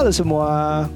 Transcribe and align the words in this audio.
Halo 0.00 0.16
semua. 0.16 0.88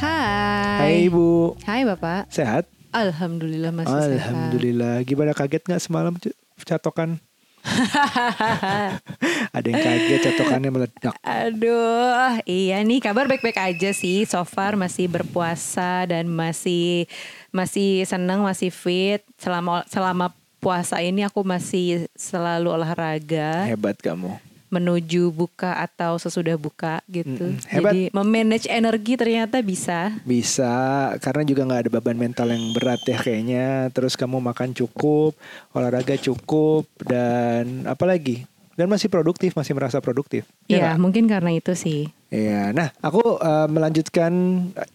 Hai. 0.00 0.80
Hai 0.80 1.12
Ibu. 1.12 1.60
Hai 1.68 1.84
Bapak. 1.84 2.32
Sehat? 2.32 2.64
Alhamdulillah 2.88 3.68
masih 3.68 3.92
Alhamdulillah. 3.92 5.04
Gimana 5.04 5.36
kaget 5.36 5.60
nggak 5.60 5.76
semalam 5.84 6.16
catokan? 6.64 7.20
Ada 9.60 9.66
yang 9.68 9.76
kaget 9.76 10.20
catokannya 10.24 10.72
meledak. 10.72 11.12
Aduh, 11.20 12.40
iya 12.48 12.80
nih 12.80 13.04
kabar 13.04 13.28
baik-baik 13.28 13.60
aja 13.60 13.92
sih. 13.92 14.24
So 14.24 14.40
far 14.48 14.72
masih 14.72 15.12
berpuasa 15.12 16.08
dan 16.08 16.24
masih 16.24 17.12
masih 17.52 18.08
senang, 18.08 18.40
masih 18.40 18.72
fit. 18.72 19.20
Selama 19.36 19.84
selama 19.84 20.32
puasa 20.64 21.04
ini 21.04 21.28
aku 21.28 21.44
masih 21.44 22.08
selalu 22.16 22.72
olahraga 22.72 23.68
Hebat 23.68 24.00
kamu. 24.00 24.55
Menuju 24.76 25.28
buka 25.30 25.80
atau 25.80 26.16
sesudah 26.16 26.54
buka 26.54 27.00
gitu. 27.06 27.50
Mm-mm, 27.50 27.64
hebat. 27.66 27.92
Jadi 27.92 28.00
memanage 28.10 28.66
energi 28.66 29.16
ternyata 29.16 29.60
bisa. 29.60 30.12
Bisa 30.22 30.72
karena 31.18 31.42
juga 31.42 31.64
nggak 31.64 31.80
ada 31.82 31.90
beban 31.90 32.14
mental 32.14 32.52
yang 32.52 32.72
berat 32.72 33.00
ya 33.02 33.16
kayaknya. 33.16 33.88
Terus 33.90 34.14
kamu 34.14 34.38
makan 34.38 34.72
cukup, 34.72 35.32
olahraga 35.70 36.14
cukup 36.16 36.84
dan 37.00 37.84
apa 37.84 38.04
lagi? 38.04 38.44
Dan 38.76 38.92
masih 38.92 39.08
produktif, 39.08 39.56
masih 39.56 39.72
merasa 39.72 39.98
produktif. 39.98 40.44
Ya 40.66 40.76
Iya, 40.76 40.80
nggak? 40.92 40.96
mungkin 41.00 41.24
karena 41.24 41.50
itu 41.50 41.72
sih. 41.72 42.12
Iya, 42.28 42.70
nah 42.70 42.92
aku 43.00 43.40
eh, 43.40 43.68
melanjutkan 43.72 44.32
eh, 44.76 44.88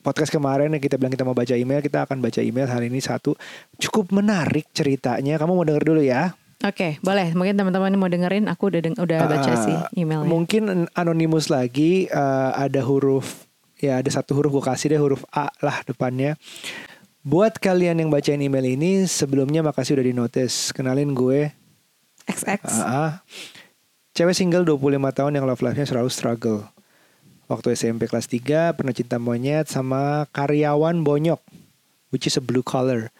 podcast 0.00 0.32
kemarin 0.32 0.72
yang 0.72 0.80
kita 0.80 0.96
bilang 0.96 1.12
kita 1.12 1.28
mau 1.28 1.36
baca 1.36 1.52
email, 1.52 1.84
kita 1.84 2.08
akan 2.08 2.24
baca 2.24 2.40
email 2.40 2.64
hari 2.64 2.88
ini 2.88 3.04
satu 3.04 3.36
cukup 3.76 4.16
menarik 4.16 4.64
ceritanya. 4.72 5.36
Kamu 5.36 5.52
mau 5.52 5.66
denger 5.66 5.84
dulu 5.84 6.00
ya? 6.00 6.32
Oke, 6.58 6.98
boleh. 7.00 7.30
Mungkin 7.32 7.54
teman-teman 7.54 7.94
mau 7.94 8.10
dengerin. 8.10 8.50
Aku 8.50 8.66
udah 8.66 8.82
deng- 8.82 8.98
udah 8.98 9.18
baca 9.24 9.46
Ah, 9.48 9.62
sih 9.62 9.76
emailnya. 9.94 10.26
Mungkin 10.26 10.62
anonimus 10.92 11.46
lagi 11.48 12.06
eh, 12.06 12.50
ada 12.52 12.82
huruf 12.82 13.46
ya 13.78 14.02
ada 14.02 14.10
satu 14.10 14.34
huruf 14.34 14.50
gue 14.50 14.64
kasih 14.66 14.90
deh 14.90 14.98
huruf 14.98 15.22
A 15.30 15.54
lah 15.62 15.86
depannya. 15.86 16.34
Buat 17.22 17.62
kalian 17.62 17.98
yang 17.98 18.10
bacain 18.10 18.40
email 18.40 18.66
ini 18.66 19.06
sebelumnya 19.06 19.62
makasih 19.62 19.94
udah 19.94 20.06
di 20.06 20.12
notice. 20.12 20.74
Kenalin 20.74 21.14
gue 21.14 21.54
XX. 22.26 22.58
Ah, 22.64 22.82
ah. 22.82 23.12
Cewek 24.10 24.34
single 24.34 24.66
25 24.66 24.82
tahun 25.14 25.38
yang 25.38 25.46
love 25.46 25.62
life-nya 25.62 25.86
selalu 25.86 26.10
struggle. 26.10 26.66
Waktu 27.46 27.78
SMP 27.78 28.04
kelas 28.04 28.26
3 28.26 28.74
pernah 28.74 28.90
cinta 28.90 29.16
monyet 29.16 29.70
sama 29.70 30.26
karyawan 30.28 31.00
bonyok, 31.00 31.38
which 32.10 32.26
is 32.26 32.34
a 32.34 32.42
blue 32.42 32.60
collar. 32.60 33.14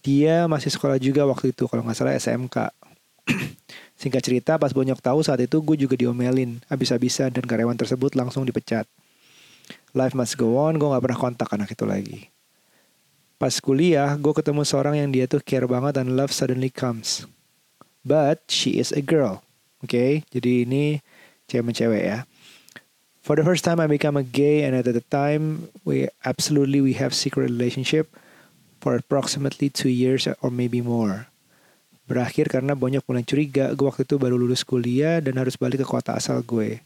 Dia 0.00 0.48
masih 0.48 0.72
sekolah 0.72 0.96
juga 0.96 1.28
waktu 1.28 1.52
itu, 1.52 1.68
kalau 1.68 1.84
nggak 1.84 1.96
salah 1.96 2.16
SMK. 2.16 2.72
Singkat 4.00 4.22
cerita, 4.24 4.52
pas 4.56 4.72
bonyok 4.72 5.04
tahu 5.04 5.20
saat 5.20 5.44
itu 5.44 5.60
gue 5.60 5.76
juga 5.76 5.94
diomelin 5.94 6.60
habis-habisan 6.72 7.30
dan 7.30 7.44
karyawan 7.44 7.76
tersebut 7.76 8.16
langsung 8.16 8.48
dipecat. 8.48 8.88
Life 9.92 10.16
must 10.16 10.40
go 10.40 10.56
on, 10.56 10.80
gue 10.80 10.88
nggak 10.88 11.04
pernah 11.04 11.18
kontak 11.20 11.48
anak 11.52 11.68
itu 11.74 11.84
lagi. 11.84 12.32
Pas 13.36 13.52
kuliah, 13.60 14.16
gue 14.16 14.32
ketemu 14.32 14.64
seorang 14.64 14.96
yang 14.96 15.12
dia 15.12 15.28
tuh 15.28 15.44
care 15.44 15.68
banget 15.68 16.00
dan 16.00 16.16
love 16.16 16.32
suddenly 16.32 16.72
comes 16.72 17.28
but 18.04 18.40
she 18.48 18.80
is 18.80 18.92
a 18.92 19.02
girl. 19.04 19.44
Oke, 19.80 20.24
jadi 20.28 20.68
ini 20.68 21.00
cewek 21.48 21.72
cewek 21.76 22.02
ya. 22.04 22.18
For 23.20 23.36
the 23.36 23.44
first 23.44 23.64
time 23.64 23.80
I 23.80 23.86
become 23.88 24.16
a 24.16 24.24
gay 24.24 24.64
and 24.64 24.72
at 24.72 24.88
the 24.88 25.04
time 25.12 25.68
we 25.84 26.08
absolutely 26.24 26.80
we 26.80 26.96
have 26.96 27.12
secret 27.12 27.48
relationship 27.48 28.08
for 28.80 28.96
approximately 28.96 29.68
two 29.68 29.92
years 29.92 30.26
or 30.40 30.48
maybe 30.48 30.80
more. 30.80 31.28
Berakhir 32.10 32.50
karena 32.50 32.74
banyak 32.74 33.06
mulai 33.06 33.22
curiga 33.22 33.70
gue 33.76 33.86
waktu 33.86 34.02
itu 34.02 34.18
baru 34.18 34.34
lulus 34.34 34.66
kuliah 34.66 35.22
dan 35.22 35.38
harus 35.38 35.54
balik 35.54 35.84
ke 35.84 35.86
kota 35.86 36.18
asal 36.18 36.42
gue. 36.42 36.82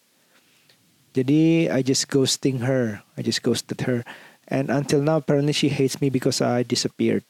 Jadi 1.15 1.71
I 1.71 1.81
just 1.81 2.11
ghosting 2.11 2.67
her, 2.67 3.01
I 3.15 3.23
just 3.23 3.41
ghosted 3.41 3.87
her, 3.87 4.03
and 4.51 4.69
until 4.69 5.01
now 5.01 5.23
apparently 5.23 5.55
she 5.55 5.71
hates 5.71 6.03
me 6.03 6.11
because 6.11 6.43
I 6.43 6.67
disappeared. 6.67 7.25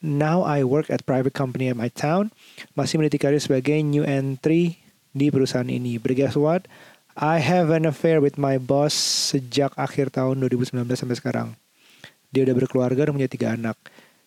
Now 0.00 0.42
I 0.42 0.64
work 0.64 0.88
at 0.88 1.04
private 1.04 1.36
company 1.36 1.68
at 1.68 1.76
my 1.76 1.92
town. 1.92 2.32
Masih 2.72 2.96
meniti 2.96 3.20
karir 3.20 3.40
sebagai 3.40 3.76
new 3.84 4.02
entry 4.02 4.80
di 5.12 5.28
perusahaan 5.32 5.68
ini. 5.68 6.00
But 6.00 6.16
guess 6.16 6.36
what? 6.36 6.68
I 7.16 7.40
have 7.40 7.72
an 7.72 7.88
affair 7.88 8.20
with 8.20 8.36
my 8.36 8.60
boss 8.60 8.92
sejak 9.32 9.72
akhir 9.80 10.12
tahun 10.12 10.36
2019 10.36 10.84
sampai 10.96 11.16
sekarang. 11.16 11.48
Dia 12.34 12.46
udah 12.46 12.56
berkeluarga 12.56 13.08
dan 13.08 13.12
punya 13.14 13.30
tiga 13.30 13.54
anak. 13.54 13.78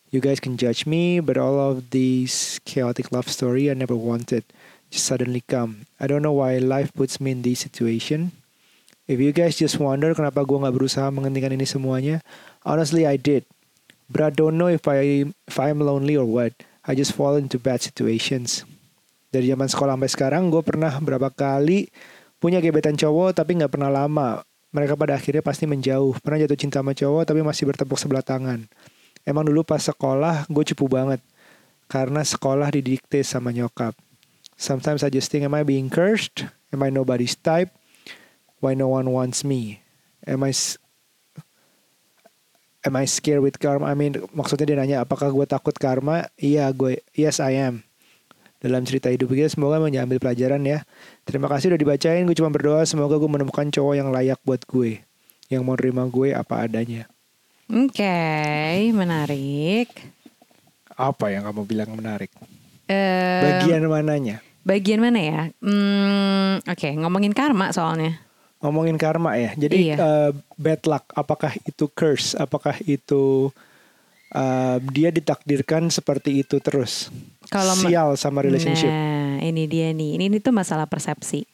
You 0.09 0.19
guys 0.23 0.41
can 0.41 0.57
judge 0.57 0.89
me, 0.89 1.21
but 1.21 1.37
all 1.37 1.61
of 1.61 1.93
these 1.93 2.57
chaotic 2.65 3.13
love 3.13 3.29
story 3.29 3.69
I 3.69 3.77
never 3.77 3.93
wanted 3.93 4.41
just 4.89 5.05
suddenly 5.05 5.45
come. 5.45 5.85
I 6.01 6.09
don't 6.09 6.25
know 6.25 6.33
why 6.33 6.57
life 6.57 6.89
puts 6.97 7.21
me 7.21 7.31
in 7.37 7.45
this 7.45 7.61
situation. 7.61 8.33
If 9.09 9.21
you 9.21 9.33
guys 9.33 9.57
just 9.57 9.77
wonder 9.77 10.13
kenapa 10.13 10.45
gue 10.45 10.57
nggak 10.57 10.75
berusaha 10.75 11.09
menghentikan 11.09 11.53
ini 11.53 11.65
semuanya, 11.65 12.21
honestly 12.65 13.05
I 13.05 13.17
did. 13.17 13.45
But 14.09 14.21
I 14.25 14.31
don't 14.33 14.57
know 14.57 14.69
if 14.69 14.89
I 14.89 15.29
if 15.29 15.55
I'm 15.61 15.81
lonely 15.85 16.17
or 16.17 16.25
what. 16.25 16.57
I 16.81 16.97
just 16.97 17.13
fall 17.13 17.37
into 17.37 17.61
bad 17.61 17.85
situations. 17.85 18.65
Dari 19.29 19.53
zaman 19.53 19.69
sekolah 19.69 19.93
sampai 19.93 20.09
sekarang, 20.09 20.49
gue 20.49 20.65
pernah 20.65 20.89
berapa 20.97 21.29
kali 21.29 21.93
punya 22.41 22.57
gebetan 22.57 22.97
cowok 22.97 23.37
tapi 23.37 23.61
nggak 23.61 23.69
pernah 23.69 23.93
lama. 23.93 24.41
Mereka 24.69 24.93
pada 24.93 25.17
akhirnya 25.17 25.41
pasti 25.41 25.65
menjauh. 25.65 26.13
Pernah 26.21 26.45
jatuh 26.45 26.59
cinta 26.59 26.79
sama 26.81 26.93
cowok 26.93 27.23
tapi 27.25 27.41
masih 27.41 27.65
bertepuk 27.65 27.97
sebelah 27.97 28.21
tangan. 28.21 28.69
Emang 29.25 29.45
dulu 29.45 29.65
pas 29.65 29.81
sekolah 29.81 30.45
gue 30.45 30.63
cupu 30.73 30.85
banget. 30.85 31.21
Karena 31.89 32.21
sekolah 32.21 32.69
didikte 32.69 33.25
sama 33.25 33.49
nyokap. 33.49 33.97
Sometimes 34.59 35.01
I 35.01 35.09
just 35.09 35.33
think, 35.33 35.41
am 35.47 35.57
I 35.57 35.65
being 35.65 35.89
cursed? 35.89 36.45
Am 36.69 36.85
I 36.85 36.93
nobody's 36.93 37.33
type? 37.33 37.73
Why 38.61 38.77
no 38.77 38.91
one 38.91 39.09
wants 39.09 39.41
me? 39.41 39.81
Am 40.27 40.45
I 40.45 40.53
am 42.85 42.93
I 42.93 43.09
scared 43.09 43.41
with 43.41 43.57
karma? 43.57 43.89
I 43.89 43.95
mean, 43.97 44.21
maksudnya 44.35 44.69
dia 44.69 44.77
nanya 44.77 44.97
apakah 45.01 45.33
gue 45.33 45.45
takut 45.49 45.73
karma? 45.73 46.29
Iya, 46.37 46.69
gue 46.75 47.01
yes 47.17 47.41
I 47.41 47.57
am. 47.57 47.88
Dalam 48.59 48.83
cerita 48.83 49.07
hidup 49.07 49.31
kita 49.31 49.47
semoga 49.47 49.79
mengambil 49.79 50.19
pelajaran 50.19 50.59
ya. 50.61 50.83
Terima 51.23 51.47
kasih 51.47 51.71
udah 51.71 51.79
dibacain. 51.79 52.27
Gue 52.27 52.35
cuma 52.35 52.51
berdoa 52.51 52.83
semoga 52.83 53.15
gue 53.15 53.31
menemukan 53.31 53.71
cowok 53.71 53.93
yang 53.95 54.11
layak 54.11 54.39
buat 54.43 54.59
gue. 54.67 54.99
Yang 55.47 55.61
mau 55.63 55.79
terima 55.79 56.03
gue 56.05 56.35
apa 56.35 56.67
adanya. 56.67 57.07
Oke, 57.71 58.19
menarik. 58.91 59.87
Apa 60.91 61.31
yang 61.31 61.47
kamu 61.47 61.61
bilang 61.63 61.89
menarik? 61.95 62.27
Eh, 62.85 63.41
Bagian 63.63 63.87
mananya? 63.87 64.43
bagian 64.59 65.01
mana 65.01 65.17
ya? 65.17 65.41
Hmm, 65.63 66.61
Oke, 66.67 66.93
ngomongin 66.93 67.31
karma 67.31 67.71
soalnya. 67.71 68.19
Ngomongin 68.59 68.99
karma 68.99 69.33
ya. 69.33 69.55
Jadi 69.55 69.89
Iya. 69.89 69.95
eh, 69.97 70.31
bad 70.59 70.83
luck. 70.83 71.07
Apakah 71.15 71.55
itu 71.63 71.87
curse? 71.87 72.35
Apakah 72.35 72.75
itu 72.83 73.49
eh, 74.29 74.77
dia 74.91 75.09
ditakdirkan 75.09 75.87
seperti 75.89 76.43
itu 76.43 76.59
terus? 76.59 77.07
Kalau 77.49 77.73
Sial 77.73 78.13
sama 78.15 78.45
relationship. 78.45 78.89
Nah, 78.89 79.41
ini 79.41 79.65
dia 79.65 79.89
nih. 79.89 80.21
Ini, 80.21 80.23
ini 80.29 80.37
tuh 80.37 80.53
masalah 80.53 80.85
persepsi. 80.85 81.49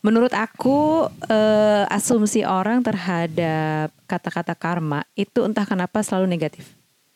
Menurut 0.00 0.32
aku, 0.32 1.08
eh, 1.28 1.84
asumsi 1.92 2.44
orang 2.44 2.80
terhadap 2.80 3.92
kata-kata 4.08 4.56
karma 4.56 5.04
itu 5.16 5.44
entah 5.44 5.68
kenapa 5.68 6.00
selalu 6.00 6.28
negatif. 6.28 6.64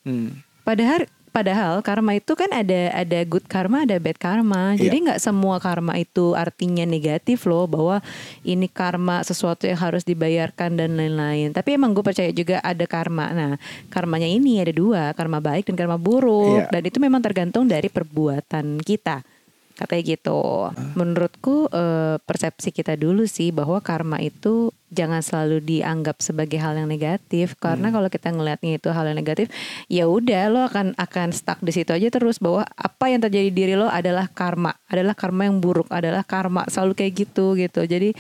Hmm. 0.04 0.44
Padahal 0.64 1.08
padahal 1.30 1.80
karma 1.80 2.18
itu 2.18 2.34
kan 2.34 2.50
ada 2.50 2.92
ada 2.92 3.18
good 3.24 3.46
karma 3.46 3.86
ada 3.86 3.96
bad 3.96 4.18
karma. 4.18 4.74
Iya. 4.74 4.88
jadi 4.90 4.96
nggak 5.08 5.20
semua 5.22 5.56
karma 5.62 5.96
itu 5.96 6.36
artinya 6.36 6.84
negatif 6.84 7.46
loh 7.48 7.64
bahwa 7.64 8.04
ini 8.42 8.66
karma 8.66 9.22
sesuatu 9.22 9.64
yang 9.64 9.78
harus 9.78 10.02
dibayarkan 10.04 10.76
dan 10.76 10.98
lain-lain. 10.98 11.54
Tapi 11.54 11.78
emang 11.78 11.94
gue 11.94 12.04
percaya 12.04 12.28
juga 12.34 12.60
ada 12.60 12.84
karma. 12.84 13.30
Nah 13.32 13.52
karmanya 13.88 14.26
ini 14.26 14.60
ada 14.60 14.74
dua 14.74 15.14
karma 15.16 15.40
baik 15.40 15.70
dan 15.70 15.76
karma 15.78 15.96
buruk. 15.96 16.68
Iya. 16.68 16.70
dan 16.74 16.82
itu 16.84 16.98
memang 17.00 17.20
tergantung 17.22 17.64
dari 17.70 17.88
perbuatan 17.88 18.80
kita 18.82 19.37
katanya 19.78 20.02
gitu. 20.18 20.74
Menurutku 20.98 21.70
eh, 21.70 22.18
persepsi 22.18 22.74
kita 22.74 22.98
dulu 22.98 23.30
sih 23.30 23.54
bahwa 23.54 23.78
karma 23.78 24.18
itu 24.18 24.74
jangan 24.90 25.22
selalu 25.22 25.62
dianggap 25.62 26.18
sebagai 26.18 26.58
hal 26.58 26.74
yang 26.74 26.90
negatif. 26.90 27.54
Karena 27.62 27.94
kalau 27.94 28.10
kita 28.10 28.34
ngelihatnya 28.34 28.82
itu 28.82 28.90
hal 28.90 29.06
yang 29.06 29.18
negatif 29.22 29.46
ya 29.86 30.10
udah 30.10 30.42
lo 30.50 30.60
akan 30.66 30.98
akan 30.98 31.30
stuck 31.30 31.62
di 31.62 31.70
situ 31.70 31.94
aja 31.94 32.10
terus 32.10 32.42
bahwa 32.42 32.66
apa 32.74 33.04
yang 33.06 33.22
terjadi 33.22 33.48
di 33.48 33.54
diri 33.54 33.74
lo 33.78 33.86
adalah 33.86 34.26
karma. 34.26 34.74
Adalah 34.90 35.14
karma 35.14 35.46
yang 35.46 35.62
buruk 35.62 35.86
adalah 35.94 36.26
karma 36.26 36.66
selalu 36.66 36.98
kayak 36.98 37.12
gitu 37.14 37.54
gitu. 37.54 37.86
Jadi 37.86 38.10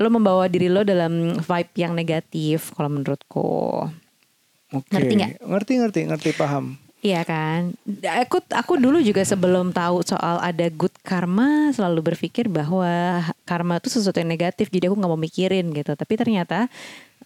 lo 0.00 0.08
membawa 0.08 0.48
diri 0.48 0.72
lo 0.72 0.80
dalam 0.80 1.36
vibe 1.36 1.72
yang 1.76 1.92
negatif 1.92 2.72
kalau 2.72 2.88
menurutku. 2.88 3.84
Oke. 4.74 4.90
Ngerti 4.90 5.12
nggak? 5.14 5.32
Ngerti, 5.46 5.72
ngerti, 5.78 6.00
ngerti, 6.10 6.30
paham. 6.34 6.85
Iya 7.06 7.22
kan. 7.22 7.60
Aku 8.26 8.42
aku 8.50 8.72
dulu 8.76 8.98
juga 9.00 9.22
sebelum 9.22 9.70
tahu 9.70 10.02
soal 10.02 10.42
ada 10.42 10.66
good 10.72 10.90
karma 11.02 11.70
selalu 11.70 12.12
berpikir 12.12 12.50
bahwa 12.50 12.88
karma 13.44 13.78
itu 13.78 13.88
sesuatu 13.88 14.18
yang 14.18 14.26
negatif 14.28 14.66
jadi 14.68 14.88
aku 14.88 14.96
nggak 14.96 15.12
mau 15.12 15.20
mikirin 15.20 15.70
gitu. 15.70 15.92
Tapi 15.92 16.14
ternyata 16.16 16.66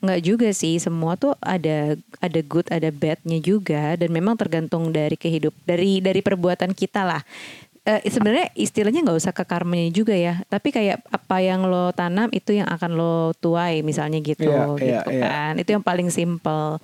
nggak 0.00 0.21
juga 0.21 0.49
sih 0.53 0.77
semua 0.77 1.12
tuh 1.15 1.32
ada 1.41 1.93
ada 2.19 2.41
good 2.43 2.65
ada 2.69 2.88
badnya 2.91 3.38
juga 3.38 3.94
dan 3.94 4.09
memang 4.11 4.32
tergantung 4.35 4.88
dari 4.91 5.12
kehidup 5.15 5.53
dari 5.65 6.00
dari 6.00 6.21
perbuatan 6.21 6.73
kita 6.73 7.05
lah. 7.05 7.23
eh, 7.82 8.05
sebenarnya 8.06 8.53
istilahnya 8.55 9.00
nggak 9.00 9.19
usah 9.19 9.32
ke 9.32 9.41
karmanya 9.43 9.88
juga 9.88 10.12
ya 10.12 10.44
tapi 10.47 10.69
kayak 10.69 11.00
apa 11.09 11.37
yang 11.41 11.65
lo 11.65 11.91
tanam 11.91 12.29
itu 12.31 12.53
yang 12.53 12.69
akan 12.69 12.93
lo 12.93 13.15
tuai 13.37 13.81
misalnya 13.81 14.21
gitu 14.21 14.44
Iya, 14.44 14.77
gitu 14.77 15.11
iya. 15.17 15.25
kan 15.25 15.53
itu 15.56 15.71
yang 15.73 15.81
paling 15.81 16.12
simple 16.12 16.77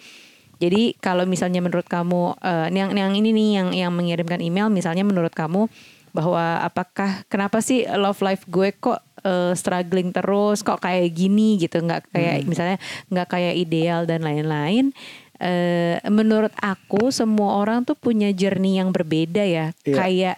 jadi 0.56 0.96
kalau 0.98 1.24
misalnya 1.24 1.60
menurut 1.60 1.84
kamu 1.84 2.34
eh, 2.38 2.68
yang 2.72 2.90
yang 2.92 3.12
ini 3.12 3.30
nih 3.30 3.48
yang 3.54 3.68
yang 3.72 3.92
mengirimkan 3.92 4.40
email 4.40 4.68
misalnya 4.68 5.02
menurut 5.02 5.32
kamu 5.32 5.68
bahwa 6.10 6.64
apakah 6.64 7.28
kenapa 7.28 7.60
sih 7.60 7.84
love 7.84 8.20
life 8.20 8.48
gue 8.48 8.72
kok 8.72 9.04
eh, 9.20 9.52
struggling 9.52 10.10
terus 10.10 10.64
kok 10.64 10.80
kayak 10.80 11.12
gini 11.12 11.56
gitu 11.56 11.78
nggak 11.78 12.08
kayak 12.08 12.40
Hmm. 12.40 12.48
misalnya 12.48 12.76
nggak 13.08 13.28
kayak 13.28 13.54
ideal 13.54 14.08
dan 14.08 14.24
lain-lain 14.24 14.96
eh, 15.36 16.00
menurut 16.08 16.52
aku 16.56 17.12
semua 17.12 17.60
orang 17.60 17.84
tuh 17.84 17.92
punya 17.94 18.32
journey 18.32 18.80
yang 18.80 18.96
berbeda 18.96 19.44
ya 19.44 19.76
Iya. 19.84 19.92
kayak 19.94 20.36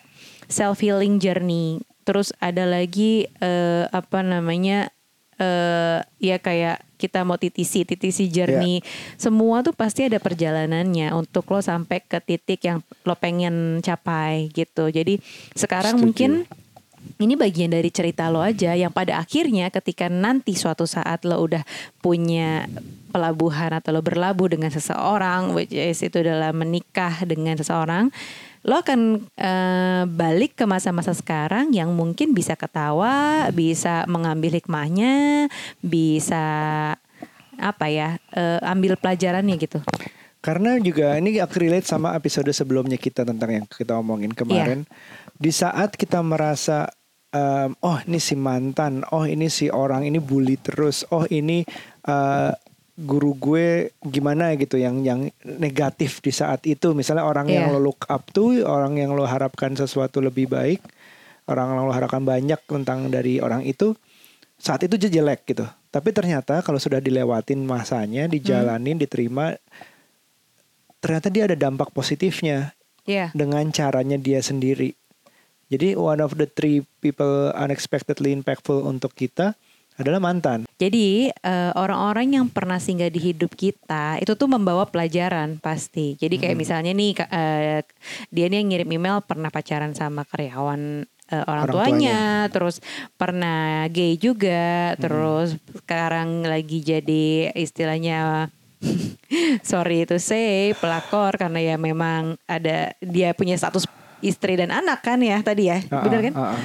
self 0.50 0.82
healing 0.82 1.23
journey 1.23 1.79
terus 2.03 2.35
ada 2.41 2.67
lagi 2.67 3.31
eh, 3.38 3.85
apa 3.87 4.25
namanya 4.25 4.91
eh 5.38 6.02
ya 6.19 6.43
kayak 6.43 6.82
kita 6.99 7.23
mau 7.23 7.38
titisi 7.38 7.87
titisi 7.87 8.26
journey 8.26 8.82
semua 9.14 9.62
tuh 9.62 9.70
pasti 9.70 10.02
ada 10.02 10.19
perjalanannya 10.19 11.14
untuk 11.14 11.46
lo 11.55 11.62
sampai 11.62 12.02
ke 12.02 12.19
titik 12.19 12.67
yang 12.67 12.82
lo 13.06 13.14
pengen 13.14 13.79
capai 13.79 14.50
gitu. 14.50 14.90
Jadi 14.90 15.23
sekarang 15.55 15.94
Setuju. 15.94 16.05
mungkin 16.05 16.31
ini 17.23 17.35
bagian 17.38 17.70
dari 17.70 17.90
cerita 17.94 18.26
lo 18.31 18.43
aja 18.43 18.75
yang 18.75 18.90
pada 18.90 19.23
akhirnya 19.23 19.70
ketika 19.70 20.11
nanti 20.11 20.58
suatu 20.58 20.85
saat 20.85 21.23
lo 21.23 21.38
udah 21.38 21.62
punya 22.02 22.67
pelabuhan 23.14 23.79
atau 23.79 23.94
lo 23.94 24.02
berlabuh 24.02 24.50
dengan 24.50 24.70
seseorang 24.75 25.55
which 25.55 25.73
is 25.73 26.02
itu 26.02 26.19
adalah 26.19 26.50
menikah 26.50 27.14
dengan 27.25 27.55
seseorang 27.55 28.11
lo 28.69 28.76
akan 28.76 29.25
eh, 29.32 30.05
balik 30.05 30.61
ke 30.61 30.69
masa-masa 30.69 31.17
sekarang 31.17 31.73
yang 31.73 31.97
mungkin 31.97 32.37
bisa 32.37 32.53
ketawa 32.53 33.49
bisa 33.56 34.05
mengambil 34.05 34.61
hikmahnya 34.61 35.49
bisa 35.81 36.44
apa 37.56 37.87
ya 37.88 38.20
eh, 38.37 38.61
ambil 38.61 39.00
pelajarannya 39.00 39.56
gitu 39.56 39.81
Karena 40.38 40.79
juga 40.79 41.19
ini 41.19 41.35
aku 41.43 41.59
relate 41.59 41.91
sama 41.91 42.15
episode 42.15 42.47
sebelumnya 42.55 42.94
kita 42.94 43.26
tentang 43.26 43.50
yang 43.50 43.67
kita 43.67 43.99
omongin 43.99 44.31
kemarin. 44.31 44.87
Di 45.35 45.50
saat 45.50 45.99
kita 45.99 46.23
merasa 46.23 46.87
em, 47.35 47.75
oh 47.82 47.99
ini 48.06 48.23
si 48.23 48.38
mantan, 48.38 49.03
oh 49.11 49.26
ini 49.26 49.50
si 49.50 49.67
orang 49.67 50.06
ini 50.06 50.23
bully 50.23 50.55
terus, 50.62 51.03
oh 51.11 51.26
ini 51.26 51.67
eh, 52.06 52.53
guru 52.98 53.38
gue 53.38 53.94
gimana 54.02 54.58
gitu 54.58 54.74
yang 54.74 55.06
yang 55.06 55.30
negatif 55.46 56.18
di 56.18 56.34
saat 56.34 56.66
itu. 56.66 56.90
Misalnya 56.98 57.22
orang 57.22 57.46
yang 57.46 57.70
Iya. 57.70 57.74
lo 57.78 57.80
look 57.94 58.02
up 58.10 58.26
tuh, 58.34 58.66
orang 58.66 58.98
yang 58.98 59.14
lo 59.14 59.22
harapkan 59.22 59.70
sesuatu 59.78 60.18
lebih 60.18 60.50
baik, 60.50 60.82
orang 61.46 61.78
yang 61.78 61.86
lo 61.86 61.94
harapkan 61.94 62.26
banyak 62.26 62.58
tentang 62.66 63.06
dari 63.06 63.38
orang 63.38 63.62
itu 63.62 63.94
saat 64.58 64.82
itu 64.82 64.98
jelek 64.98 65.46
gitu. 65.46 65.62
Tapi 65.94 66.10
ternyata 66.10 66.58
kalau 66.66 66.82
sudah 66.82 66.98
dilewatin 66.98 67.62
masanya, 67.62 68.26
dijalanin, 68.26 68.98
diterima, 68.98 69.54
ternyata 70.98 71.30
dia 71.30 71.46
ada 71.46 71.54
dampak 71.54 71.94
positifnya 71.94 72.74
ya 73.06 73.30
dengan 73.32 73.70
caranya 73.70 74.18
dia 74.18 74.42
sendiri. 74.42 74.98
Jadi 75.70 75.94
one 75.94 76.18
of 76.18 76.34
the 76.34 76.48
three 76.50 76.82
people 76.98 77.54
unexpectedly 77.54 78.34
impactful 78.34 78.82
untuk 78.82 79.14
kita 79.14 79.54
adalah 79.98 80.22
mantan. 80.22 80.64
Jadi 80.78 81.28
eh, 81.28 81.72
orang-orang 81.74 82.38
yang 82.38 82.46
pernah 82.46 82.78
singgah 82.78 83.10
di 83.10 83.18
hidup 83.18 83.52
kita 83.58 84.22
itu 84.22 84.32
tuh 84.38 84.46
membawa 84.46 84.86
pelajaran 84.86 85.58
pasti. 85.58 86.14
Jadi 86.14 86.38
kayak 86.38 86.56
misalnya 86.56 86.94
nih 86.94 87.12
eh, 87.18 87.82
dia 88.30 88.46
nih 88.46 88.62
yang 88.62 88.68
ngirim 88.70 88.90
email 88.94 89.18
pernah 89.26 89.50
pacaran 89.50 89.92
sama 89.98 90.22
karyawan 90.22 91.02
eh, 91.34 91.44
orang, 91.44 91.66
Orang 91.66 91.74
tuanya, 91.74 92.46
terus 92.54 92.78
pernah 93.18 93.90
gay 93.90 94.14
juga, 94.14 94.94
terus 95.02 95.58
sekarang 95.82 96.46
lagi 96.46 96.78
jadi 96.78 97.50
istilahnya 97.58 98.48
sorry 99.66 100.06
to 100.06 100.22
say 100.22 100.70
pelakor 100.78 101.34
karena 101.34 101.74
ya 101.74 101.76
memang 101.76 102.38
ada 102.46 102.94
dia 103.02 103.34
punya 103.34 103.58
status 103.58 103.90
istri 104.20 104.59
dan 104.59 104.75
anak 104.75 105.03
kan 105.05 105.19
ya 105.23 105.38
tadi 105.41 105.70
ya, 105.70 105.79
benar 105.87 106.20
kan? 106.25 106.35
Ah, 106.35 106.43
ah, 106.43 106.50
ah. 106.56 106.62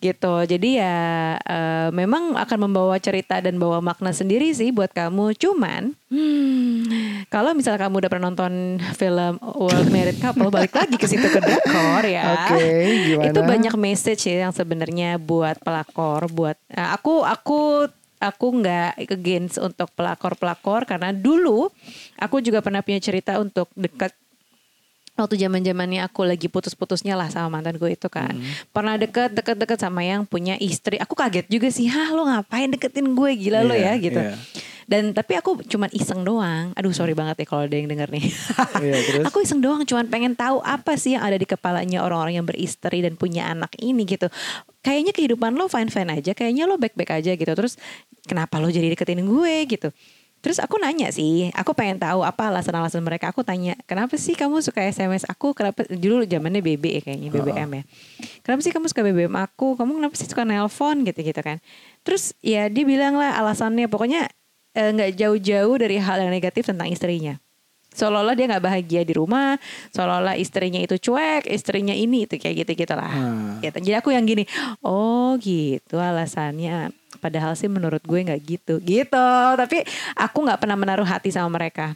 gitu 0.00 0.34
jadi 0.48 0.68
ya 0.80 0.96
eh, 1.44 1.88
memang 1.92 2.34
akan 2.40 2.58
membawa 2.68 2.96
cerita 2.96 3.38
dan 3.38 3.60
bawa 3.60 3.84
makna 3.84 4.16
sendiri 4.16 4.48
sih 4.56 4.72
buat 4.72 4.90
kamu 4.90 5.36
cuman 5.36 5.92
hmm, 6.08 7.28
kalau 7.28 7.52
misal 7.52 7.76
kamu 7.76 8.00
udah 8.00 8.10
pernah 8.10 8.32
nonton 8.32 8.80
film 8.96 9.36
World 9.44 9.88
Married 9.92 10.18
Couple 10.18 10.48
balik 10.48 10.72
lagi 10.72 10.96
ke 10.96 11.04
situ 11.04 11.28
ke 11.28 11.36
dekor 11.36 12.02
ya 12.08 12.48
Oke, 12.48 12.64
gimana? 13.12 13.28
itu 13.28 13.40
banyak 13.44 13.74
message 13.76 14.24
ya 14.24 14.48
yang 14.48 14.52
sebenarnya 14.56 15.20
buat 15.20 15.60
pelakor 15.60 16.32
buat 16.32 16.56
eh, 16.72 16.88
aku 16.90 17.20
aku 17.20 17.86
aku 18.24 18.46
nggak 18.64 19.04
against 19.04 19.60
untuk 19.60 19.92
pelakor 19.92 20.32
pelakor 20.40 20.88
karena 20.88 21.12
dulu 21.12 21.68
aku 22.16 22.40
juga 22.40 22.64
pernah 22.64 22.80
punya 22.80 23.00
cerita 23.04 23.36
untuk 23.36 23.68
dekat 23.76 24.16
waktu 25.14 25.38
zaman 25.38 25.62
zamannya 25.62 26.02
aku 26.02 26.26
lagi 26.26 26.50
putus-putusnya 26.50 27.14
lah 27.14 27.30
sama 27.30 27.58
mantan 27.58 27.78
gue 27.78 27.94
itu 27.94 28.10
kan. 28.10 28.34
Pernah 28.74 28.98
deket 28.98 29.30
deket 29.30 29.54
deket 29.54 29.78
sama 29.78 30.02
yang 30.02 30.26
punya 30.26 30.58
istri. 30.58 30.98
Aku 30.98 31.14
kaget 31.14 31.46
juga 31.46 31.70
sih 31.70 31.86
hah 31.86 32.10
lo 32.10 32.26
ngapain 32.26 32.66
deketin 32.70 33.14
gue? 33.14 33.30
Gila 33.38 33.62
lo 33.62 33.74
Iya, 33.74 33.94
ya 33.94 34.02
gitu. 34.02 34.20
iya. 34.20 34.34
dan 34.84 35.16
tapi 35.16 35.32
aku 35.32 35.64
cuman 35.64 35.88
iseng 35.96 36.28
doang. 36.28 36.76
Aduh 36.76 36.92
sorry 36.92 37.16
banget 37.16 37.40
ya 37.40 37.46
kalau 37.48 37.64
ada 37.64 37.72
yang 37.72 37.88
denger 37.88 38.10
nih. 38.12 38.26
Iya, 38.84 38.96
terus? 39.00 39.24
aku 39.24 39.38
iseng 39.40 39.64
doang 39.64 39.80
cuman 39.88 40.10
pengen 40.12 40.36
tahu 40.36 40.60
apa 40.60 40.98
sih 41.00 41.16
yang 41.16 41.24
ada 41.24 41.40
di 41.40 41.48
kepalanya 41.48 42.04
orang-orang 42.04 42.36
yang 42.36 42.44
beristri 42.44 43.00
dan 43.00 43.16
punya 43.16 43.48
anak 43.48 43.72
ini 43.80 44.04
gitu. 44.04 44.28
Kayaknya 44.84 45.16
kehidupan 45.16 45.56
lo 45.56 45.72
fine 45.72 45.88
fine 45.88 46.10
aja 46.12 46.36
kayaknya 46.36 46.68
lo 46.68 46.76
baik 46.76 46.98
baik 46.98 47.16
aja 47.16 47.32
gitu. 47.32 47.48
Terus 47.48 47.80
kenapa 48.28 48.60
lo 48.60 48.68
jadi 48.68 48.92
deketin 48.92 49.24
gue? 49.24 49.54
gitu 49.64 49.88
Terus 50.44 50.60
aku 50.60 50.76
nanya 50.76 51.08
sih, 51.08 51.48
aku 51.56 51.72
pengen 51.72 51.96
tahu 51.96 52.20
apa 52.20 52.52
alasan-alasan 52.52 53.00
mereka. 53.00 53.32
Aku 53.32 53.40
tanya, 53.40 53.80
kenapa 53.88 54.12
sih 54.20 54.36
kamu 54.36 54.60
suka 54.60 54.84
SMS 54.84 55.24
aku? 55.24 55.56
Kenapa 55.56 55.88
dulu 55.88 56.20
zamannya 56.28 56.60
BB 56.60 56.84
ya 56.84 57.00
kayaknya 57.00 57.28
BBM 57.32 57.70
ya. 57.80 57.82
Kenapa 58.44 58.60
sih 58.60 58.68
kamu 58.68 58.92
suka 58.92 59.00
BBM 59.08 59.32
aku? 59.40 59.72
Kamu 59.72 59.96
kenapa 59.96 60.14
sih 60.20 60.28
suka 60.28 60.44
nelpon 60.44 61.00
gitu-gitu 61.08 61.40
kan? 61.40 61.64
Terus 62.04 62.36
ya 62.44 62.68
dia 62.68 62.84
bilang 62.84 63.16
lah 63.16 63.40
alasannya 63.40 63.88
pokoknya 63.88 64.28
eh, 64.76 64.90
nggak 64.92 65.16
jauh-jauh 65.16 65.80
dari 65.80 65.96
hal 65.96 66.20
yang 66.20 66.28
negatif 66.28 66.68
tentang 66.68 66.92
istrinya. 66.92 67.40
Seolah-olah 67.94 68.34
dia 68.36 68.50
nggak 68.50 68.64
bahagia 68.68 69.00
di 69.06 69.14
rumah, 69.14 69.54
seolah-olah 69.94 70.34
istrinya 70.36 70.82
itu 70.82 70.98
cuek, 70.98 71.46
istrinya 71.46 71.94
ini 71.94 72.26
itu 72.26 72.36
kayak 72.36 72.66
gitu 72.68 72.84
gitulah. 72.84 73.08
Hmm. 73.08 73.62
Gitu. 73.62 73.80
Jadi 73.80 73.96
aku 73.96 74.10
yang 74.10 74.26
gini, 74.26 74.44
oh 74.82 75.38
gitu 75.38 76.02
alasannya. 76.02 76.90
Padahal 77.18 77.54
sih 77.58 77.70
menurut 77.70 78.02
gue 78.02 78.18
nggak 78.24 78.42
gitu, 78.44 78.74
gitu. 78.82 79.28
Tapi 79.58 79.82
aku 80.18 80.38
nggak 80.44 80.60
pernah 80.60 80.78
menaruh 80.78 81.06
hati 81.06 81.34
sama 81.34 81.50
mereka. 81.58 81.94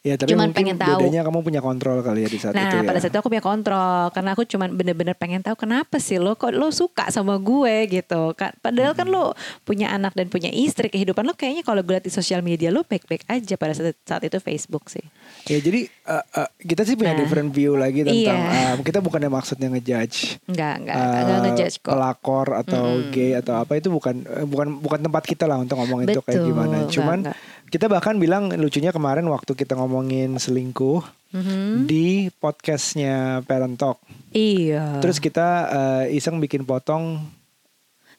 Ya, 0.00 0.16
tapi 0.16 0.32
Cuman 0.32 0.56
pengen 0.56 0.80
tahu. 0.80 0.96
bedanya 1.04 1.28
kamu 1.28 1.44
punya 1.44 1.60
kontrol 1.60 2.00
kali 2.00 2.24
ya 2.24 2.28
di 2.32 2.40
saat 2.40 2.56
nah 2.56 2.72
itu 2.72 2.80
ya. 2.80 2.88
pada 2.88 3.04
saat 3.04 3.12
itu 3.12 3.20
aku 3.20 3.28
punya 3.28 3.44
kontrol 3.44 4.08
karena 4.16 4.32
aku 4.32 4.48
cuman 4.48 4.72
bener-bener 4.72 5.12
pengen 5.12 5.44
tahu 5.44 5.60
kenapa 5.60 6.00
sih 6.00 6.16
lo 6.16 6.40
kok 6.40 6.56
lo 6.56 6.72
suka 6.72 7.12
sama 7.12 7.36
gue 7.36 7.84
gitu. 7.84 8.32
Padahal 8.64 8.96
kan 8.96 9.04
lo 9.12 9.36
punya 9.60 9.92
anak 9.92 10.16
dan 10.16 10.32
punya 10.32 10.48
istri, 10.48 10.88
kehidupan 10.88 11.28
lo 11.28 11.36
kayaknya 11.36 11.60
kalau 11.60 11.84
gue 11.84 12.00
lihat 12.00 12.08
di 12.08 12.12
sosial 12.16 12.40
media 12.40 12.72
lo 12.72 12.80
baik-baik 12.80 13.28
aja 13.28 13.60
pada 13.60 13.76
saat, 13.76 13.92
saat 14.00 14.24
itu 14.24 14.40
Facebook 14.40 14.88
sih. 14.88 15.04
Ya 15.52 15.60
jadi 15.60 15.92
uh, 16.08 16.24
uh, 16.32 16.48
kita 16.56 16.88
sih 16.88 16.96
punya 16.96 17.12
Nah, 17.12 17.20
different 17.20 17.50
view 17.50 17.74
lagi 17.74 18.00
tentang 18.00 18.38
iya. 18.40 18.72
um, 18.72 18.80
kita 18.80 19.02
bukannya 19.02 19.26
maksudnya 19.28 19.66
ngejudge 19.68 20.38
Enggak, 20.46 20.74
enggak, 20.80 20.94
uh, 20.96 21.12
enggak 21.20 21.38
ngejudge 21.44 21.76
kok. 21.82 21.90
pelakor 21.92 22.48
atau 22.54 22.84
Mm-mm. 22.96 23.10
gay 23.10 23.34
atau 23.34 23.54
apa 23.58 23.72
itu 23.76 23.90
bukan 23.90 24.14
bukan 24.46 24.78
bukan 24.78 25.00
tempat 25.02 25.22
kita 25.26 25.44
lah 25.44 25.58
untuk 25.58 25.76
ngomong 25.76 26.06
itu 26.06 26.22
kayak 26.22 26.40
Betul, 26.40 26.48
gimana. 26.54 26.76
enggak, 26.80 26.92
Cuman 26.94 27.18
enggak. 27.26 27.36
Kita 27.70 27.86
bahkan 27.86 28.18
bilang 28.18 28.50
lucunya 28.52 28.90
kemarin 28.90 29.24
waktu 29.24 29.54
kita 29.54 29.78
ngomongin 29.78 30.34
selingkuh 30.36 31.00
Mhm. 31.30 31.86
di 31.86 32.26
podcastnya 32.42 33.46
Parent 33.46 33.78
Talk. 33.78 34.02
Iya. 34.34 34.98
Terus 34.98 35.22
kita 35.22 35.48
uh, 35.70 36.04
iseng 36.10 36.42
bikin 36.42 36.66
potong 36.66 37.22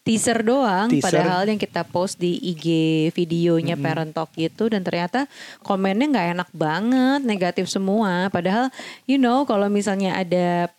teaser 0.01 0.41
doang 0.41 0.89
Teaser. 0.89 1.13
padahal 1.13 1.45
yang 1.45 1.61
kita 1.61 1.85
post 1.85 2.17
di 2.17 2.33
IG 2.41 2.65
videonya 3.13 3.77
Parent 3.77 4.09
Talk 4.09 4.33
gitu 4.33 4.65
dan 4.65 4.81
ternyata 4.81 5.29
komennya 5.61 6.09
nggak 6.09 6.27
enak 6.39 6.49
banget 6.51 7.21
negatif 7.21 7.69
semua 7.69 8.25
padahal 8.33 8.73
you 9.05 9.21
know 9.21 9.45
kalau 9.45 9.69
misalnya 9.69 10.17
ada 10.17 10.73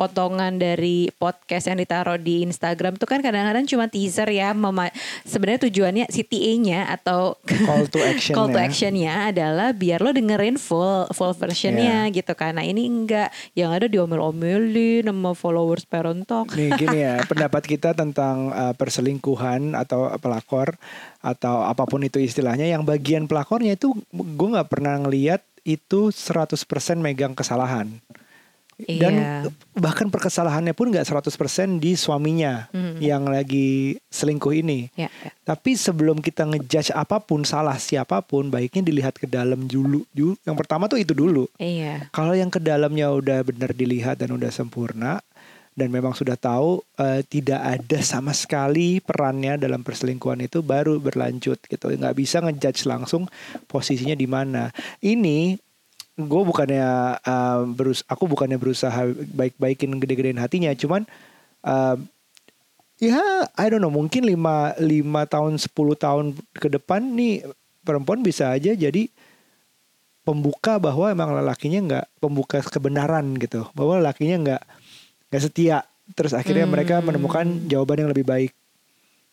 potongan 0.00 0.56
dari 0.56 1.12
podcast 1.12 1.68
yang 1.68 1.76
ditaruh 1.76 2.16
di 2.16 2.40
Instagram 2.40 2.96
tuh 2.96 3.04
kan 3.04 3.20
kadang-kadang 3.20 3.68
cuma 3.68 3.84
teaser 3.84 4.24
ya 4.32 4.56
mema- 4.56 4.88
sebenarnya 5.28 5.68
tujuannya 5.68 6.04
CTA-nya 6.08 6.88
atau 6.88 7.36
call 7.68 7.84
to 7.92 8.00
action 8.00 8.32
call 8.32 8.48
to 8.48 8.56
ya. 8.56 8.64
actionnya 8.64 9.28
adalah 9.28 9.76
biar 9.76 10.00
lo 10.00 10.16
dengerin 10.16 10.56
full 10.56 11.04
full 11.12 11.36
versionnya 11.36 12.08
Iya. 12.08 12.16
gitu 12.16 12.32
kan 12.32 12.56
nah 12.56 12.64
ini 12.64 12.88
enggak 12.88 13.28
yang 13.52 13.76
ada 13.76 13.84
diomel-omelin 13.84 15.04
sama 15.04 15.36
followers 15.36 15.84
Parent 15.84 16.24
Talk 16.24 16.56
Nih 16.56 16.72
gini 16.80 17.04
ya, 17.04 17.20
pendapat 17.30 17.68
kita 17.68 17.92
tentang 17.92 18.48
uh, 18.50 18.72
perselingkuhan 18.72 19.76
atau 19.76 20.08
pelakor 20.16 20.80
atau 21.20 21.60
apa 21.60 21.84
pun 21.84 22.00
itu 22.00 22.16
istilahnya, 22.16 22.64
yang 22.64 22.80
bagian 22.80 23.28
pelakornya 23.28 23.76
itu 23.76 23.92
gue 24.10 24.48
nggak 24.48 24.72
pernah 24.72 24.96
ngeliat 24.96 25.44
itu 25.60 26.08
100% 26.08 26.56
megang 26.96 27.36
kesalahan. 27.36 27.92
Dan 28.86 29.12
Iya. 29.14 29.32
bahkan 29.74 30.08
perkesalahannya 30.08 30.72
pun 30.72 30.88
nggak 30.88 31.04
100% 31.04 31.76
di 31.76 31.94
suaminya 31.94 32.68
Mhm. 32.70 32.96
yang 32.98 33.22
lagi 33.24 33.98
selingkuh 34.08 34.54
ini. 34.54 34.88
Ya, 34.94 35.08
ya. 35.10 35.30
Tapi 35.42 35.74
sebelum 35.74 36.18
kita 36.18 36.46
ngejudge 36.46 36.90
apa 36.90 37.18
pun 37.18 37.42
salah 37.42 37.76
siapa 37.76 38.22
pun, 38.22 38.48
baiknya 38.48 38.80
dilihat 38.80 39.18
ke 39.18 39.26
dalam 39.26 39.66
dulu. 39.66 40.06
Yang 40.14 40.56
pertama 40.56 40.86
tuh 40.86 40.96
itu 40.96 41.12
dulu. 41.12 41.50
Iya. 41.56 42.08
Kalau 42.10 42.32
yang 42.32 42.48
ke 42.48 42.58
dalamnya 42.58 43.10
udah 43.10 43.42
benar 43.42 43.70
dilihat 43.72 44.16
dan 44.16 44.30
udah 44.30 44.48
sempurna 44.48 45.18
dan 45.70 45.88
memang 45.88 46.12
sudah 46.12 46.34
tahu 46.34 46.82
eh, 46.98 47.24
tidak 47.24 47.56
ada 47.80 47.98
sama 48.04 48.30
sekali 48.30 49.00
perannya 49.00 49.56
dalam 49.56 49.80
perselingkuhan 49.80 50.44
itu 50.44 50.60
baru 50.60 51.00
berlanjut 51.00 51.56
gitu. 51.64 51.86
Nggak 51.88 52.14
bisa 52.14 52.44
ngejudge 52.44 52.84
langsung 52.84 53.24
posisinya 53.64 54.12
di 54.12 54.28
mana. 54.28 54.68
Ini 55.00 55.56
gue 56.26 56.42
bukannya 56.42 56.88
eh, 57.16 57.60
berus 57.70 58.02
aku 58.04 58.26
bukannya 58.26 58.56
berusaha 58.56 59.06
baik-baikin 59.30 59.96
gede-gedein 59.96 60.36
hatinya, 60.36 60.72
cuman 60.72 61.04
eh, 61.62 61.96
ya 63.00 63.20
I 63.54 63.66
don't 63.68 63.80
know 63.80 63.88
mungkin 63.88 64.24
5 64.24 64.36
lima 64.78 65.22
tahun 65.24 65.56
10 65.56 65.72
tahun 65.96 66.24
ke 66.52 66.68
depan 66.76 67.00
nih 67.00 67.48
perempuan 67.80 68.20
bisa 68.20 68.52
aja 68.52 68.72
jadi 68.72 69.08
pembuka 70.20 70.76
bahwa 70.76 71.08
emang 71.08 71.32
lelakinya 71.32 71.80
nggak 71.80 72.06
pembuka 72.20 72.60
kebenaran 72.60 73.24
gitu 73.40 73.64
bahwa 73.72 73.98
lelakinya 73.98 74.36
nggak 74.36 74.62
nggak 75.32 75.42
setia 75.42 75.80
terus 76.12 76.36
akhirnya 76.36 76.68
Hmm. 76.68 76.74
mereka 76.76 77.00
menemukan 77.00 77.46
jawaban 77.66 78.04
yang 78.04 78.10
lebih 78.12 78.28
baik 78.28 78.52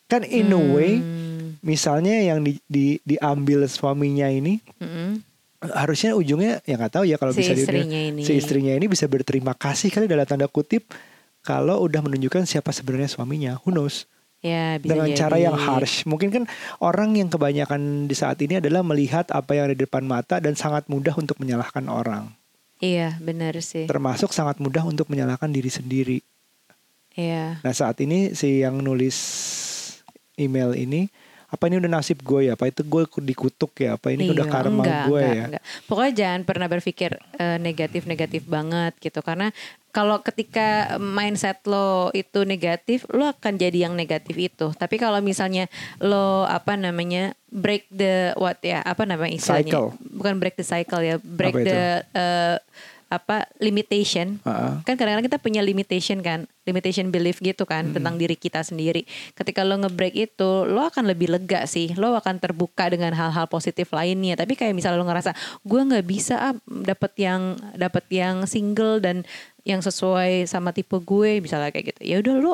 kan 0.08 0.24
in 0.24 0.48
a 0.48 0.62
way 0.72 1.04
Hmm. 1.04 1.60
misalnya 1.60 2.16
yang 2.24 2.40
di, 2.40 2.56
di- 2.66 3.04
diambil 3.04 3.68
suaminya 3.68 4.32
ini 4.32 4.64
Mm-mm. 4.80 5.20
Harusnya 5.60 6.14
ujungnya 6.14 6.62
ya 6.64 6.76
nggak 6.76 6.94
tahu 6.94 7.06
ya 7.06 7.18
kalau 7.18 7.34
Si 7.34 7.42
bisa 7.42 7.52
di- 7.52 7.66
istrinya 7.66 8.00
ini. 8.00 8.22
si 8.22 8.34
istrinya 8.34 8.72
ini 8.72 8.86
bisa 8.86 9.06
berterima 9.06 9.52
kasih 9.52 9.90
kali 9.90 10.06
dalam 10.06 10.24
tanda 10.24 10.46
kutip 10.46 10.86
kalau 11.42 11.82
udah 11.82 12.00
menunjukkan 12.00 12.44
siapa 12.44 12.70
sebenarnya 12.70 13.10
suaminya 13.10 13.58
who 13.62 13.72
knows 13.72 14.06
Ya, 14.38 14.78
bisa 14.78 14.94
dengan 14.94 15.10
jadi. 15.10 15.18
cara 15.18 15.38
yang 15.42 15.58
harsh. 15.58 16.06
Mungkin 16.06 16.30
kan 16.30 16.44
orang 16.78 17.18
yang 17.18 17.26
kebanyakan 17.26 18.06
di 18.06 18.14
saat 18.14 18.38
ini 18.38 18.62
adalah 18.62 18.86
melihat 18.86 19.26
apa 19.34 19.58
yang 19.58 19.66
ada 19.66 19.74
di 19.74 19.82
depan 19.82 20.06
mata 20.06 20.38
dan 20.38 20.54
sangat 20.54 20.86
mudah 20.86 21.18
untuk 21.18 21.42
menyalahkan 21.42 21.82
orang. 21.90 22.30
Iya, 22.78 23.18
benar 23.18 23.58
sih. 23.66 23.90
Termasuk 23.90 24.30
sangat 24.30 24.62
mudah 24.62 24.86
untuk 24.86 25.10
menyalahkan 25.10 25.50
diri 25.50 25.74
sendiri. 25.74 26.18
Iya. 27.18 27.66
Nah 27.66 27.74
saat 27.74 27.98
ini 27.98 28.38
si 28.38 28.62
yang 28.62 28.78
nulis 28.78 29.18
email 30.38 30.78
ini, 30.78 31.10
apa 31.48 31.64
ini 31.72 31.80
udah 31.80 31.92
nasib 31.92 32.20
gue 32.20 32.52
ya? 32.52 32.60
Apa 32.60 32.68
itu 32.68 32.84
gue 32.84 33.04
dikutuk 33.24 33.72
ya? 33.80 33.96
Apa 33.96 34.12
ini 34.12 34.28
udah 34.36 34.46
Iya, 34.46 34.52
karma 34.52 34.84
enggak, 34.84 35.06
gue 35.08 35.20
enggak, 35.24 35.36
ya? 35.36 35.46
enggak. 35.48 35.64
Pokoknya 35.88 36.14
jangan 36.14 36.42
pernah 36.44 36.68
berpikir 36.68 37.12
eh, 37.40 37.58
negatif-negatif 37.64 38.44
banget 38.44 38.94
gitu 39.00 39.20
karena 39.24 39.56
kalau 39.96 40.22
ketika 40.22 41.00
mindset 41.02 41.64
lo 41.66 42.14
itu 42.14 42.46
negatif, 42.46 43.10
lo 43.10 43.34
akan 43.34 43.58
jadi 43.58 43.90
yang 43.90 43.98
negatif 43.98 44.38
itu. 44.38 44.70
Tapi 44.76 45.02
kalau 45.02 45.24
misalnya 45.26 45.66
lo 45.98 46.46
apa 46.46 46.78
namanya 46.78 47.34
break 47.50 47.90
the 47.90 48.36
what 48.38 48.62
ya 48.62 48.84
apa 48.86 49.08
namanya 49.08 49.34
istilahnya? 49.34 49.74
Cycle. 49.74 49.90
Bukan 50.14 50.38
break 50.38 50.60
the 50.60 50.68
cycle 50.68 51.02
ya, 51.02 51.18
break 51.18 51.56
the 51.64 52.06
eh, 52.14 52.58
apa 53.08 53.48
limitation. 53.58 54.40
Ah, 54.44 54.84
kan 54.84 55.00
kadang-kadang 55.00 55.28
kita 55.32 55.40
punya 55.40 55.64
limitation 55.64 56.20
kan 56.20 56.44
limitation 56.68 57.08
belief 57.08 57.40
gitu 57.40 57.64
kan 57.64 57.96
tentang 57.96 58.20
diri 58.20 58.36
kita 58.36 58.60
sendiri. 58.60 59.08
Ketika 59.32 59.64
lo 59.64 59.80
ngebreak 59.80 60.12
itu 60.12 60.68
lo 60.68 60.84
akan 60.84 61.08
lebih 61.08 61.32
lega 61.32 61.64
sih. 61.64 61.96
Lo 61.96 62.12
akan 62.12 62.44
terbuka 62.44 62.92
dengan 62.92 63.16
hal-hal 63.16 63.48
positif 63.48 63.96
lainnya. 63.96 64.36
Tapi 64.36 64.60
kayak 64.60 64.76
misalnya 64.76 65.00
lo 65.00 65.08
ngerasa 65.08 65.32
gue 65.64 65.82
nggak 65.88 66.04
bisa 66.04 66.52
ah 66.52 66.56
dapat 66.68 67.16
yang 67.16 67.56
dapat 67.72 68.04
yang 68.12 68.44
single 68.44 69.00
dan 69.00 69.24
yang 69.64 69.84
sesuai 69.84 70.48
sama 70.48 70.72
tipe 70.72 70.96
gue 71.00 71.40
misalnya 71.40 71.72
kayak 71.72 71.96
gitu. 71.96 72.00
Ya 72.04 72.20
udah 72.20 72.36
lo 72.36 72.54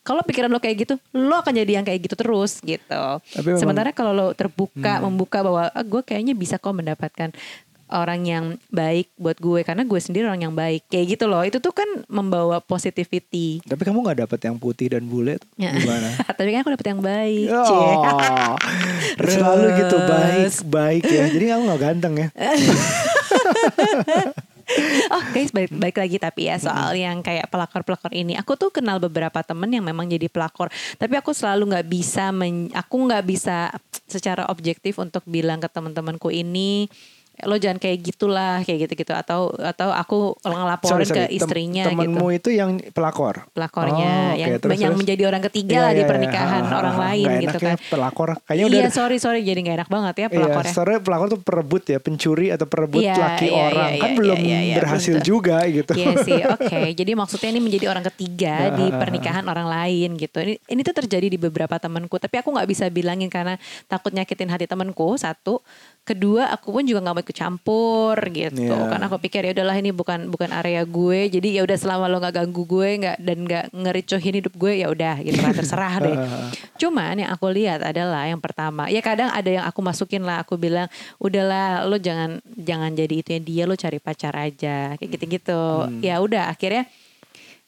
kalau 0.00 0.24
pikiran 0.24 0.48
lo 0.48 0.60
kayak 0.60 0.88
gitu 0.88 0.94
lo 1.12 1.36
akan 1.36 1.52
jadi 1.52 1.80
yang 1.80 1.84
kayak 1.84 2.00
gitu 2.08 2.16
terus 2.16 2.64
gitu. 2.64 3.04
Tapi 3.20 3.44
memang- 3.44 3.60
sementara 3.60 3.92
kalau 3.92 4.16
lo 4.16 4.26
terbuka 4.32 5.04
membuka 5.04 5.44
bahwa 5.44 5.68
ah, 5.68 5.84
gue 5.84 6.00
kayaknya 6.00 6.32
bisa 6.32 6.56
kok 6.56 6.72
mendapatkan 6.72 7.32
orang 7.92 8.20
yang 8.22 8.44
baik 8.68 9.10
buat 9.14 9.36
gue 9.36 9.60
karena 9.60 9.82
gue 9.82 10.00
sendiri 10.00 10.24
orang 10.24 10.42
yang 10.42 10.54
baik 10.54 10.86
kayak 10.86 11.14
gitu 11.14 11.24
loh 11.26 11.42
itu 11.42 11.58
tuh 11.58 11.70
kan 11.70 11.86
membawa 12.06 12.58
positivity 12.58 13.60
Tapi 13.62 13.82
kamu 13.82 14.00
nggak 14.00 14.18
dapet 14.24 14.40
yang 14.42 14.56
putih 14.56 14.90
dan 14.90 15.04
bule 15.04 15.36
Ya. 15.54 15.74
gimana? 15.74 16.14
tapi 16.38 16.50
kan 16.50 16.62
aku 16.62 16.72
dapet 16.72 16.88
yang 16.88 17.00
baik. 17.00 17.48
Oh, 17.50 18.56
selalu 19.20 19.66
gitu 19.76 19.96
baik 20.00 20.52
baik 20.66 21.04
ya. 21.04 21.24
Jadi 21.28 21.44
kamu 21.46 21.62
nggak 21.66 21.82
ganteng 21.82 22.14
ya? 22.16 22.28
oh 25.10 25.22
guys 25.34 25.50
balik, 25.50 25.70
balik 25.74 25.98
lagi 25.98 26.16
tapi 26.16 26.46
ya 26.46 26.56
soal 26.56 26.94
yang 26.94 27.18
kayak 27.20 27.50
pelakor-pelakor 27.50 28.14
ini 28.14 28.38
aku 28.38 28.54
tuh 28.54 28.70
kenal 28.70 29.02
beberapa 29.02 29.42
temen 29.42 29.66
yang 29.66 29.82
memang 29.82 30.06
jadi 30.06 30.30
pelakor 30.30 30.70
tapi 30.94 31.18
aku 31.18 31.34
selalu 31.34 31.74
nggak 31.74 31.88
bisa 31.90 32.30
men- 32.30 32.70
aku 32.70 32.94
nggak 33.02 33.24
bisa 33.26 33.74
secara 34.06 34.46
objektif 34.46 34.94
untuk 34.96 35.26
bilang 35.26 35.58
ke 35.58 35.66
teman-temanku 35.66 36.30
ini 36.30 36.86
lo 37.42 37.54
jangan 37.54 37.76
kayak 37.76 37.98
gitulah 38.02 38.60
kayak 38.60 38.84
gitu-gitu 38.84 39.10
atau 39.10 39.48
atau 39.54 39.88
aku 39.88 40.18
ngelaporin 40.40 41.04
ke 41.04 41.22
Tem- 41.24 41.32
istrinya 41.32 41.84
Temenmu 41.86 42.28
gitu 42.30 42.50
itu 42.50 42.58
yang 42.58 42.70
pelakor. 42.90 43.44
pelakornya 43.50 44.10
Oh, 44.10 44.32
oke. 44.32 44.38
yang 44.38 44.50
Terus, 44.56 44.76
yang 44.76 44.90
terus. 44.90 45.00
menjadi 45.00 45.22
orang 45.24 45.42
ketiga 45.44 45.72
Iya, 45.72 45.80
lah 45.80 45.90
di 45.90 45.94
iya, 45.94 46.00
iya. 46.00 46.10
pernikahan 46.10 46.60
Ha, 46.60 46.68
ha, 46.68 46.76
orang 46.76 46.96
lain 46.98 47.26
Nggak 47.26 47.40
gitu 47.40 47.56
ya, 47.56 47.62
kan 47.62 47.76
pelakor. 47.86 48.28
Kayaknya 48.40 48.64
iya 48.66 48.80
udah 48.80 48.90
sorry 48.90 49.16
sorry 49.16 49.40
jadi 49.40 49.58
nggak 49.58 49.76
enak 49.78 49.88
banget 49.88 50.14
ya 50.14 50.20
Iya, 50.20 50.28
pelakornya 50.32 50.72
soalnya 50.72 51.00
pelakor 51.00 51.26
tuh 51.28 51.40
perebut 51.40 51.82
ya, 51.84 51.98
pencuri 51.98 52.46
atau 52.48 52.66
perebut 52.66 53.00
Iya, 53.00 53.14
laki 53.16 53.46
iya, 53.46 53.62
orang 53.64 53.90
iya, 53.90 53.98
kan 53.98 54.10
iya, 54.10 54.16
belum 54.16 54.38
iya, 54.40 54.58
iya, 54.60 54.76
berhasil 54.76 55.14
betul. 55.14 55.26
juga 55.30 55.56
gitu. 55.66 55.92
Iya 55.92 56.12
sih, 56.20 56.40
oke. 56.54 56.80
Jadi 56.92 57.12
maksudnya 57.12 57.48
ini 57.50 57.60
menjadi 57.60 57.86
orang 57.86 58.04
ketiga 58.06 58.54
di 58.72 58.86
pernikahan 58.90 59.44
orang 59.44 59.66
lain 59.66 60.08
gitu. 60.14 60.38
Ini 60.38 60.54
ini 60.66 60.80
tuh 60.80 60.94
terjadi 60.96 61.26
di 61.26 61.38
beberapa 61.38 61.76
temanku, 61.76 62.16
tapi 62.16 62.36
aku 62.36 62.48
nggak 62.50 62.68
bisa 62.68 62.84
bilangin 62.88 63.28
karena 63.28 63.56
takut 63.86 64.10
nyakitin 64.10 64.48
hati 64.48 64.64
temanku. 64.64 65.14
Satu, 65.16 65.60
kedua 66.02 66.50
aku 66.50 66.72
pun 66.72 66.82
juga 66.82 67.00
nggak 67.00 67.14
mau 67.14 67.24
ikut 67.30 67.38
campur 67.38 68.18
gitu. 68.34 68.66
Iya. 68.66 68.90
Karena 68.90 69.06
aku 69.06 69.22
pikir 69.22 69.46
ya 69.46 69.52
udahlah 69.54 69.78
ini 69.78 69.94
bukan 69.94 70.26
bukan 70.34 70.50
area 70.50 70.82
gue. 70.82 71.30
Jadi 71.30 71.54
ya 71.54 71.62
udah 71.62 71.78
selama 71.78 72.10
lo 72.10 72.18
nggak 72.18 72.34
ganggu 72.42 72.66
gue 72.66 72.88
nggak 73.06 73.16
dan 73.22 73.38
nggak 73.46 73.64
ngericuhin 73.70 74.34
hidup 74.42 74.54
gue 74.58 74.72
ya 74.82 74.90
udah 74.90 75.22
gitu 75.22 75.38
lah 75.38 75.54
terserah 75.54 75.94
deh. 76.02 76.16
Cuman 76.82 77.22
yang 77.22 77.30
aku 77.30 77.46
lihat 77.54 77.86
adalah 77.86 78.26
yang 78.26 78.42
pertama, 78.42 78.90
ya 78.90 78.98
kadang 78.98 79.30
ada 79.30 79.46
yang 79.46 79.64
aku 79.64 79.78
masukin 79.78 80.26
lah, 80.26 80.42
aku 80.42 80.58
bilang 80.58 80.90
udahlah 81.22 81.86
lo 81.86 81.96
jangan 81.96 82.42
jangan 82.58 82.90
jadi 82.98 83.14
itu 83.22 83.30
dia, 83.38 83.62
lo 83.70 83.78
cari 83.78 84.02
pacar 84.02 84.34
aja 84.34 84.98
kayak 84.98 85.10
gitu-gitu. 85.14 85.86
Ya 86.02 86.18
udah 86.18 86.50
akhirnya 86.50 86.90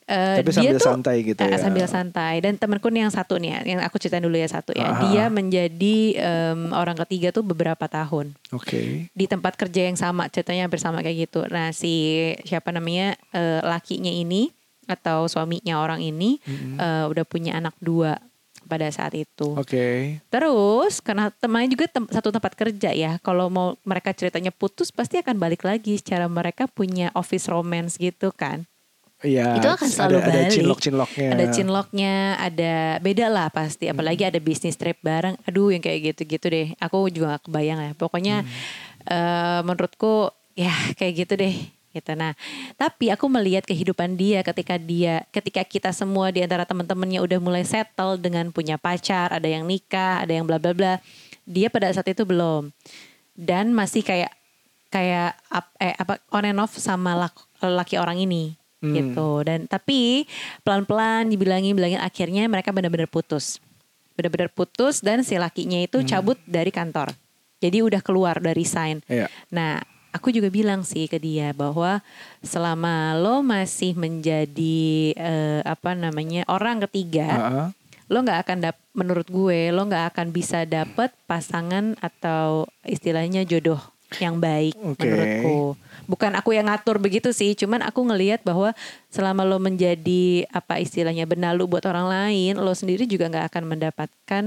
eh, 0.09 0.42
Tapi 0.42 0.50
dia 0.50 0.56
sambil 0.56 0.76
tuh 0.78 0.88
santai 0.88 1.16
gitu 1.23 1.40
eh, 1.40 1.50
ya. 1.50 1.59
sambil 1.59 1.87
santai 1.87 2.35
dan 2.42 2.54
temanku 2.59 2.88
nih 2.90 3.06
yang 3.06 3.14
satu 3.14 3.38
nih 3.38 3.50
ya, 3.54 3.61
yang 3.76 3.80
aku 3.87 3.97
ceritain 4.02 4.23
dulu 4.23 4.37
ya 4.37 4.49
satu 4.50 4.75
ya, 4.75 4.90
Aha. 4.90 5.00
dia 5.09 5.25
menjadi 5.30 5.97
em, 6.18 6.71
orang 6.75 6.97
ketiga 7.06 7.30
tuh 7.30 7.44
beberapa 7.47 7.87
tahun 7.87 8.35
Oke. 8.50 9.09
di 9.11 9.25
tempat 9.26 9.54
kerja 9.54 9.88
yang 9.88 9.99
sama 9.99 10.26
ceritanya 10.28 10.66
hampir 10.66 10.80
sama 10.82 11.00
kayak 11.00 11.30
gitu. 11.30 11.47
Nah 11.50 11.71
si 11.71 12.30
siapa 12.47 12.75
namanya 12.75 13.14
eh, 13.32 13.61
lakinya 13.62 14.11
ini 14.11 14.50
atau 14.90 15.30
suaminya 15.30 15.78
orang 15.78 16.02
ini 16.02 16.42
eh, 16.76 17.04
udah 17.06 17.25
punya 17.25 17.56
anak 17.59 17.78
dua 17.78 18.18
pada 18.62 18.87
saat 18.94 19.12
itu. 19.18 19.59
Oke. 19.59 20.18
Terus 20.30 21.02
karena 21.02 21.35
temannya 21.35 21.75
juga 21.75 21.90
tem- 21.90 22.06
satu 22.06 22.30
tempat 22.30 22.54
kerja 22.54 22.94
ya, 22.94 23.18
kalau 23.18 23.50
mau 23.50 23.75
mereka 23.82 24.14
ceritanya 24.14 24.54
putus 24.54 24.94
pasti 24.94 25.18
akan 25.18 25.35
balik 25.37 25.66
lagi 25.66 25.99
secara 25.99 26.30
mereka 26.30 26.71
punya 26.71 27.11
office 27.18 27.50
romance 27.50 27.99
gitu 27.99 28.30
kan. 28.30 28.64
Iya. 29.23 29.57
Itu 29.57 29.69
akan 29.71 29.88
selalu 29.88 30.19
ada, 30.19 30.26
ada 30.26 30.41
balik. 30.43 30.52
cinlok-cinloknya. 30.52 31.29
Ada 31.31 31.45
cinloknya, 31.49 32.14
ada 32.37 32.75
beda 32.99 33.26
lah 33.31 33.49
pasti. 33.49 33.87
Hmm. 33.87 33.95
Apalagi 33.95 34.23
ada 34.26 34.38
bisnis 34.38 34.75
trip 34.75 34.99
bareng. 34.99 35.38
Aduh 35.47 35.71
yang 35.71 35.81
kayak 35.81 36.12
gitu-gitu 36.12 36.47
deh. 36.47 36.69
Aku 36.76 37.07
juga 37.07 37.38
gak 37.38 37.47
kebayang 37.47 37.79
ya. 37.81 37.93
Pokoknya 37.95 38.43
Hmm. 38.43 38.50
eh, 39.07 39.61
menurutku 39.62 40.29
ya 40.52 40.71
kayak 40.99 41.12
gitu 41.23 41.35
deh. 41.38 41.55
Gitu. 41.93 42.09
Nah, 42.17 42.33
tapi 42.75 43.12
aku 43.12 43.29
melihat 43.29 43.62
kehidupan 43.62 44.17
dia 44.17 44.41
ketika 44.41 44.81
dia, 44.81 45.29
ketika 45.29 45.61
kita 45.61 45.93
semua 45.93 46.33
di 46.33 46.41
antara 46.41 46.64
teman-temannya 46.64 47.21
udah 47.21 47.37
mulai 47.37 47.62
settle 47.62 48.17
dengan 48.17 48.49
punya 48.49 48.81
pacar, 48.81 49.29
ada 49.29 49.45
yang 49.45 49.69
nikah, 49.69 50.25
ada 50.25 50.33
yang 50.33 50.49
bla 50.49 50.57
bla 50.57 50.73
bla. 50.73 50.97
Dia 51.45 51.69
pada 51.69 51.93
saat 51.93 52.09
itu 52.09 52.25
belum. 52.25 52.73
Dan 53.37 53.76
masih 53.76 54.00
kayak 54.00 54.33
kayak 54.88 55.37
ap- 55.49 55.76
eh, 55.76 55.93
apa 55.93 56.17
on 56.33 56.45
and 56.45 56.61
off 56.61 56.73
sama 56.76 57.12
lak- 57.12 57.45
laki 57.61 57.97
orang 57.97 58.21
ini 58.21 58.57
Hmm. 58.83 58.93
gitu 58.93 59.31
dan 59.41 59.65
tapi 59.65 60.27
pelan-pelan 60.61 61.31
dibilangin 61.31 61.73
bilangin 61.73 61.99
akhirnya 61.99 62.45
mereka 62.45 62.69
benar-benar 62.69 63.07
putus 63.07 63.62
benar-benar 64.12 64.51
putus 64.51 64.99
dan 64.99 65.23
si 65.23 65.39
lakinya 65.39 65.79
Hmm. 65.79 65.87
itu 65.87 65.99
cabut 66.05 66.37
dari 66.45 66.69
kantor 66.69 67.15
jadi 67.59 67.81
udah 67.81 68.03
keluar 68.03 68.37
dari 68.37 68.67
sign 68.67 68.99
Iya. 69.07 69.31
nah 69.49 69.79
aku 70.11 70.29
juga 70.29 70.51
bilang 70.51 70.83
sih 70.83 71.07
ke 71.07 71.17
dia 71.17 71.55
bahwa 71.55 72.03
selama 72.43 73.15
lo 73.15 73.41
masih 73.41 73.95
menjadi 73.95 74.83
eh, 75.15 75.61
apa 75.62 75.95
namanya 75.95 76.43
orang 76.47 76.83
ketiga 76.83 77.29
Ha-ha. 77.31 77.65
lo 78.07 78.19
nggak 78.19 78.41
akan 78.43 78.59
dap 78.61 78.77
menurut 78.93 79.25
gue 79.25 79.71
lo 79.71 79.87
nggak 79.87 80.12
akan 80.12 80.29
bisa 80.29 80.67
dapet 80.67 81.15
pasangan 81.25 81.95
atau 81.99 82.67
istilahnya 82.83 83.47
jodoh 83.47 83.81
yang 84.21 84.37
baik 84.37 84.75
Oke. 84.76 85.00
menurutku. 85.00 85.57
Bukan 86.11 86.35
aku 86.35 86.52
yang 86.52 86.66
ngatur 86.66 86.99
begitu 86.99 87.31
sih, 87.31 87.54
cuman 87.54 87.81
aku 87.87 88.02
ngelihat 88.02 88.42
bahwa 88.42 88.75
selama 89.09 89.47
lo 89.47 89.62
menjadi 89.62 90.45
apa 90.50 90.83
istilahnya 90.83 91.25
benalu 91.25 91.64
buat 91.71 91.87
orang 91.87 92.11
lain, 92.11 92.59
lo 92.59 92.75
sendiri 92.75 93.07
juga 93.07 93.31
nggak 93.31 93.47
akan 93.54 93.64
mendapatkan 93.64 94.45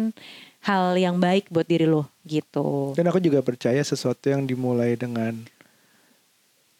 hal 0.65 0.85
yang 0.97 1.15
baik 1.17 1.47
buat 1.49 1.65
diri 1.65 1.87
lo 1.87 2.05
gitu. 2.27 2.93
Dan 2.97 3.07
aku 3.07 3.21
juga 3.23 3.39
percaya 3.39 3.79
sesuatu 3.81 4.27
yang 4.29 4.43
dimulai 4.43 4.97
dengan 4.99 5.33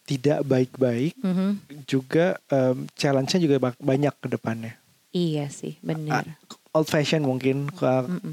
tidak 0.06 0.46
baik-baik 0.46 1.18
Mhm. 1.18 1.50
juga 1.86 2.38
em, 2.46 2.86
challenge-nya 2.94 3.42
juga 3.42 3.56
banyak 3.74 4.14
ke 4.22 4.28
depannya. 4.30 4.78
Iya 5.10 5.48
sih, 5.50 5.80
benar. 5.82 6.36
Old 6.76 6.92
fashion 6.92 7.24
mungkin, 7.24 7.72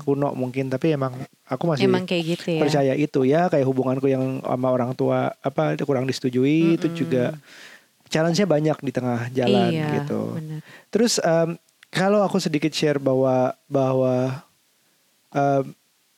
kuno 0.03 0.35
mungkin, 0.35 0.67
tapi 0.67 0.91
emang 0.91 1.15
aku 1.47 1.63
masih 1.71 1.87
Emang 1.87 2.03
kayak 2.03 2.23
gitu 2.35 2.59
ya. 2.59 2.61
percaya 2.61 2.93
itu 2.93 3.19
ya 3.23 3.47
kayak 3.47 3.63
hubunganku 3.63 4.11
yang 4.11 4.43
sama 4.43 4.67
orang 4.67 4.91
tua 4.91 5.31
apa 5.39 5.79
kurang 5.87 6.03
disetujui 6.03 6.75
itu 6.75 6.91
juga 6.91 7.39
challenge-nya 8.11 8.45
banyak 8.45 8.77
di 8.83 8.91
tengah 8.91 9.31
jalan 9.31 9.71
iya, 9.71 10.03
gitu. 10.03 10.37
benar. 10.37 10.59
Terus 10.91 11.17
em, 11.23 11.55
kalau 11.89 12.21
aku 12.21 12.37
sedikit 12.37 12.69
share 12.69 12.99
bahwa 12.99 13.55
bahwa 13.65 14.43
em, 15.31 15.73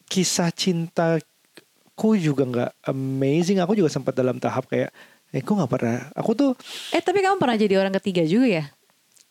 kisah 0.09 0.49
cintaku 0.49 2.17
juga 2.19 2.43
nggak 2.43 2.71
amazing. 2.89 3.61
Aku 3.63 3.77
juga 3.77 3.87
sempat 3.93 4.11
dalam 4.17 4.41
tahap 4.41 4.67
kayak, 4.67 4.91
eh, 5.31 5.39
aku 5.39 5.51
nggak 5.55 5.71
pernah. 5.71 5.97
Aku 6.17 6.35
tuh, 6.35 6.51
Eh 6.91 6.99
tapi 6.99 7.23
kamu 7.23 7.39
pernah 7.39 7.55
jadi 7.55 7.79
orang 7.79 7.93
ketiga 8.01 8.25
juga 8.25 8.47
ya? 8.49 8.65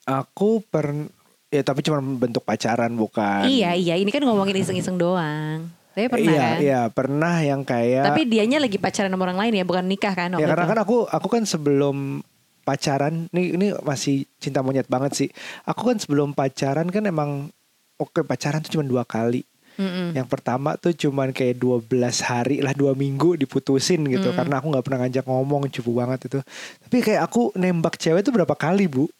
aku 0.04 0.60
pernah, 0.68 1.08
ya 1.54 1.62
tapi 1.62 1.86
cuma 1.86 2.02
bentuk 2.02 2.42
pacaran 2.42 2.90
bukan. 2.90 3.46
Iya 3.46 3.78
iya, 3.78 3.94
ini 3.94 4.10
kan 4.10 4.26
ngomongin 4.26 4.58
iseng-iseng 4.58 4.98
doang. 4.98 5.70
Tapi 5.94 6.10
pernah 6.10 6.34
iya, 6.34 6.42
kan? 6.42 6.56
iya 6.58 6.80
pernah 6.90 7.36
yang 7.38 7.62
kayak. 7.62 8.10
Tapi 8.10 8.26
dianya 8.26 8.58
lagi 8.58 8.82
pacaran 8.82 9.14
sama 9.14 9.30
orang 9.30 9.38
lain 9.46 9.62
ya, 9.62 9.64
bukan 9.64 9.86
nikah 9.86 10.10
kan? 10.10 10.34
ya 10.34 10.46
karena 10.50 10.66
itu? 10.66 10.72
kan 10.74 10.78
aku 10.82 10.96
aku 11.06 11.28
kan 11.30 11.42
sebelum 11.46 12.26
pacaran, 12.66 13.30
ini 13.30 13.54
ini 13.54 13.66
masih 13.86 14.26
cinta 14.42 14.58
monyet 14.58 14.90
banget 14.90 15.14
sih. 15.14 15.28
Aku 15.62 15.86
kan 15.94 15.96
sebelum 16.02 16.34
pacaran 16.34 16.90
kan 16.90 17.06
emang 17.06 17.46
oke 17.94 18.26
pacaran 18.26 18.58
tuh 18.66 18.74
cuma 18.74 18.82
dua 18.82 19.06
kali. 19.06 19.46
Mm-mm. 19.74 20.14
Yang 20.14 20.28
pertama 20.30 20.78
tuh 20.78 20.94
cuman 20.94 21.34
kayak 21.34 21.58
12 21.58 21.90
hari 22.22 22.62
lah 22.62 22.70
dua 22.78 22.94
minggu 22.94 23.34
diputusin 23.34 24.06
gitu 24.06 24.30
Hmm. 24.30 24.38
karena 24.38 24.62
aku 24.62 24.70
nggak 24.70 24.84
pernah 24.86 24.98
ngajak 25.02 25.24
ngomong 25.26 25.66
cupu 25.70 25.90
banget 25.98 26.30
itu. 26.30 26.38
Tapi 26.86 26.96
kayak 27.02 27.22
aku 27.26 27.50
nembak 27.58 27.98
cewek 27.98 28.22
tuh 28.22 28.30
berapa 28.34 28.54
kali 28.54 28.86
bu? 28.86 29.10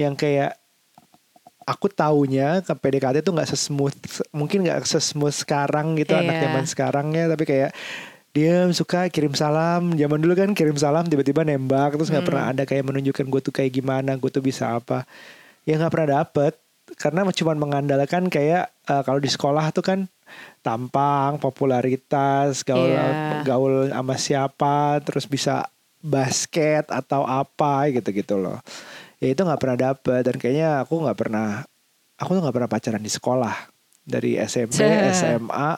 Yang 0.00 0.24
kayak 0.24 0.59
aku 1.70 1.86
taunya 1.88 2.58
ke 2.58 2.72
PDKT 2.72 3.22
tuh 3.22 3.30
nggak 3.30 3.48
sesmooth 3.48 3.94
mungkin 4.30 4.66
nggak 4.66 4.82
sesmooth 4.82 5.36
sekarang 5.36 5.94
gitu 5.94 6.12
anak 6.12 6.34
Iya. 6.34 6.42
zaman 6.44 6.64
sekarang 6.66 7.06
ya 7.12 7.24
tapi 7.26 7.44
kayak 7.44 7.70
dia 8.30 8.62
suka 8.70 9.06
kirim 9.06 9.32
salam 9.32 9.90
zaman 9.92 10.18
dulu 10.18 10.34
kan 10.34 10.50
kirim 10.50 10.74
salam 10.74 11.02
tiba-tiba 11.04 11.42
nembak 11.42 11.94
terus 11.94 12.08
nggak 12.08 12.20
Hmm. 12.20 12.30
pernah 12.30 12.44
ada 12.48 12.62
kayak 12.64 12.84
menunjukkan 12.84 13.26
gue 13.26 13.40
tuh 13.40 13.52
kayak 13.52 13.72
gimana 13.72 14.14
gue 14.14 14.28
tuh 14.28 14.38
bisa 14.40 14.70
apa 14.72 15.06
ya 15.62 15.74
nggak 15.76 15.90
pernah 15.90 16.10
dapet 16.20 16.54
karena 16.92 17.22
cuma 17.30 17.54
mengandalkan 17.54 18.26
kayak 18.26 18.66
eh, 18.84 19.02
kalau 19.02 19.18
di 19.18 19.26
sekolah 19.26 19.70
tuh 19.70 19.82
kan 19.82 20.00
tampang 20.60 21.38
popularitas 21.38 22.62
gaul 22.62 22.86
Iya. 22.86 23.42
gaul 23.42 23.74
sama 23.88 24.14
siapa 24.14 24.76
terus 25.00 25.24
bisa 25.24 25.66
basket 26.00 26.88
atau 26.88 27.22
apa 27.22 27.90
gitu 27.90 28.08
gitu 28.10 28.34
loh 28.36 28.58
ya 29.20 29.28
itu 29.30 29.40
nggak 29.44 29.60
pernah 29.60 29.78
dapet. 29.78 30.20
Dan 30.26 30.36
kayaknya 30.40 30.82
aku 30.82 30.98
nggak 31.04 31.18
pernah 31.18 31.62
aku 32.16 32.30
tuh 32.34 32.42
nggak 32.42 32.56
pernah 32.56 32.70
pacaran 32.70 33.02
di 33.04 33.12
sekolah. 33.12 33.56
Dari 34.00 34.40
SMP 34.40 34.80
Ceh. 34.80 35.12
SMA 35.14 35.76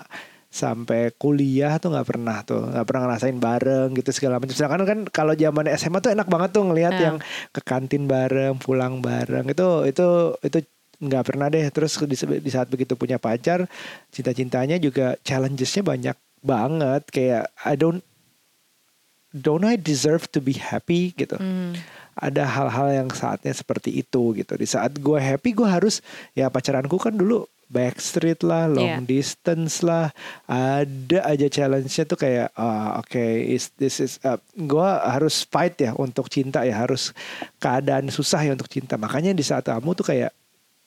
sampai 0.53 1.17
kuliah 1.17 1.81
tuh 1.81 1.93
nggak 1.93 2.09
pernah 2.09 2.41
tuh. 2.47 2.71
Nggak 2.71 2.87
pernah 2.87 3.03
ngerasain 3.09 3.37
bareng 3.37 3.89
gitu 3.99 4.11
segala 4.13 4.37
macam. 4.41 4.55
Sedangkan 4.55 4.83
kan 4.85 4.99
kalau 5.11 5.33
zaman 5.35 5.65
SMA 5.75 5.99
tuh 6.01 6.13
enak 6.13 6.29
banget 6.29 6.51
tuh 6.55 6.65
ngelihat 6.65 6.95
Nah. 6.97 7.03
yang 7.03 7.17
ke 7.51 7.61
kantin 7.61 8.05
bareng 8.07 8.57
pulang 8.61 9.01
bareng. 9.01 9.49
Itu 9.49 9.85
itu 9.85 10.39
itu 10.41 10.59
nggak 11.03 11.25
pernah 11.27 11.51
deh. 11.51 11.67
Terus 11.73 11.99
di, 12.05 12.17
di 12.17 12.51
saat 12.53 12.71
begitu 12.71 12.95
punya 12.95 13.17
pacar 13.19 13.67
cinta-cintanya 14.15 14.79
juga 14.79 15.17
challengesnya 15.27 15.83
banyak 15.83 16.17
banget. 16.41 17.03
Kayak 17.11 17.51
I 17.65 17.75
don't 17.75 18.05
don't 19.33 19.65
I 19.65 19.81
deserve 19.81 20.29
to 20.37 20.39
be 20.45 20.61
happy? 20.61 21.17
gitu. 21.17 21.41
Hmm. 21.41 21.75
Ada 22.13 22.45
hal-hal 22.45 23.05
yang 23.05 23.09
saatnya 23.11 23.53
seperti 23.53 24.05
itu 24.05 24.37
gitu. 24.37 24.53
Di 24.55 24.69
saat 24.69 24.93
gue 24.97 25.19
happy 25.19 25.57
gue 25.57 25.69
harus 25.69 26.05
ya 26.33 26.53
pacaranku 26.53 27.01
kan 27.01 27.17
dulu 27.17 27.45
backstreet 27.73 28.45
lah 28.45 28.69
long 28.69 28.85
Iya. 28.85 29.09
distance 29.09 29.81
lah 29.81 30.13
ada 30.45 31.25
aja 31.25 31.49
challenge-nya 31.49 32.05
tuh 32.05 32.21
kayak 32.21 32.53
ah 32.53 33.01
oke 33.01 33.17
is 33.49 33.73
this 33.81 33.97
is 33.97 34.21
uh, 34.29 34.37
gue 34.53 34.89
harus 35.09 35.49
fight 35.49 35.81
ya 35.81 35.97
untuk 35.97 36.29
cinta 36.29 36.69
ya 36.69 36.85
harus 36.85 37.17
keadaan 37.57 38.13
susah 38.13 38.45
ya 38.45 38.53
untuk 38.53 38.69
cinta. 38.69 39.01
Makanya 39.01 39.33
di 39.33 39.41
saat 39.41 39.65
kamu 39.65 39.97
tuh 39.97 40.05
kayak 40.05 40.37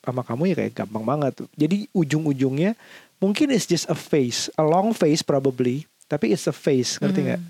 sama 0.06 0.22
kamu 0.22 0.54
ya 0.54 0.56
kayak 0.62 0.74
gampang 0.78 1.02
banget 1.02 1.32
tuh. 1.42 1.50
Jadi 1.58 1.90
ujung-ujungnya 1.90 2.78
mungkin 3.18 3.50
it's 3.50 3.66
just 3.66 3.90
a 3.90 3.98
phase 3.98 4.54
a 4.54 4.62
long 4.62 4.94
phase 4.94 5.26
probably 5.26 5.90
tapi 6.06 6.38
it's 6.38 6.46
a 6.46 6.54
phase 6.54 7.02
ngerti 7.02 7.26
nggak 7.26 7.42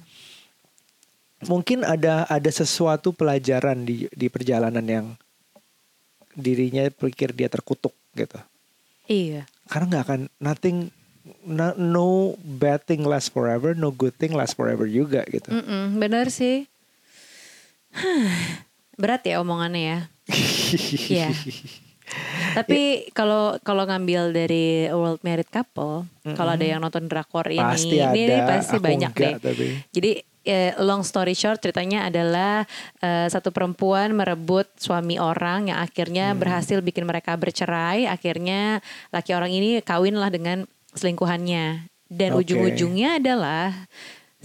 mungkin 1.43 1.83
ada 1.83 2.23
ada 2.25 2.47
sesuatu 2.47 3.11
pelajaran 3.11 3.83
di 3.83 4.07
di 4.09 4.27
perjalanan 4.27 4.81
yang 4.81 5.05
dirinya 6.31 6.87
pikir 6.89 7.31
dia 7.31 7.47
terkutuk 7.47 7.91
gitu 8.13 8.39
Iya. 9.05 9.45
karena 9.67 9.85
nggak 9.91 10.03
akan 10.03 10.21
nothing 10.37 10.77
no, 11.41 11.75
no 11.75 12.09
bad 12.39 12.81
thing 12.81 13.03
lasts 13.03 13.29
forever 13.29 13.71
no 13.71 13.89
good 13.89 14.15
thing 14.15 14.31
lasts 14.31 14.53
forever 14.53 14.85
juga 14.85 15.21
gitu 15.25 15.51
Mm-mm, 15.51 15.95
benar 15.95 16.27
sih. 16.27 16.65
Berat 18.95 19.23
ya 19.23 19.39
omongannya 19.39 19.81
ya. 19.81 19.99
Iya. 21.11 21.29
Tapi 22.55 23.09
kalau 23.11 23.57
kalau 23.61 23.83
ngambil 23.83 24.31
dari 24.31 24.87
World 24.87 25.19
Married 25.21 25.49
Couple, 25.49 26.05
kalau 26.33 26.51
ada 26.53 26.63
yang 26.63 26.79
nonton 26.79 27.05
drakor 27.05 27.49
ini, 27.49 27.59
pasti 27.61 27.97
ada 27.97 28.13
ini 28.13 28.37
pasti 28.41 28.77
Aku 28.77 28.83
banyak 28.83 29.11
enggak, 29.11 29.33
deh. 29.35 29.41
tapi 29.41 29.65
Jadi 29.91 30.11
eh, 30.45 30.71
long 30.79 31.01
story 31.01 31.33
short 31.33 31.59
ceritanya 31.59 32.07
adalah 32.07 32.63
eh, 33.01 33.27
satu 33.27 33.49
perempuan 33.49 34.13
merebut 34.13 34.69
suami 34.77 35.17
orang 35.17 35.73
yang 35.73 35.81
akhirnya 35.81 36.31
Hmm. 36.31 36.39
berhasil 36.39 36.77
bikin 36.79 37.03
mereka 37.03 37.33
bercerai. 37.35 38.05
Akhirnya 38.05 38.79
laki 39.09 39.33
orang 39.33 39.51
ini 39.51 39.81
kawinlah 39.81 40.29
dengan 40.29 40.69
selingkuhannya. 40.93 41.89
Dan 42.05 42.37
Oke. 42.37 42.45
ujung-ujungnya 42.45 43.17
adalah 43.17 43.73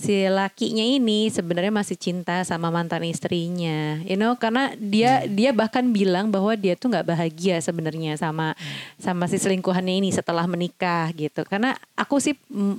si 0.01 0.25
lakinya 0.25 0.81
ini 0.81 1.29
sebenarnya 1.29 1.69
masih 1.69 2.01
cinta 2.01 2.41
sama 2.49 2.73
mantan 2.73 3.05
istrinya, 3.05 4.01
you 4.09 4.17
know, 4.17 4.33
karena 4.41 4.73
dia 4.81 5.29
Hmm. 5.29 5.37
dia 5.37 5.51
bahkan 5.53 5.85
bilang 5.93 6.33
bahwa 6.33 6.57
dia 6.57 6.73
tuh 6.73 6.89
nggak 6.89 7.05
bahagia 7.05 7.61
sebenarnya 7.61 8.17
sama 8.17 8.57
sama 8.97 9.29
si 9.29 9.37
selingkuhannya 9.37 10.01
ini 10.01 10.09
setelah 10.09 10.49
menikah 10.49 11.13
gitu. 11.13 11.45
Karena 11.45 11.77
aku 11.93 12.17
sih 12.17 12.33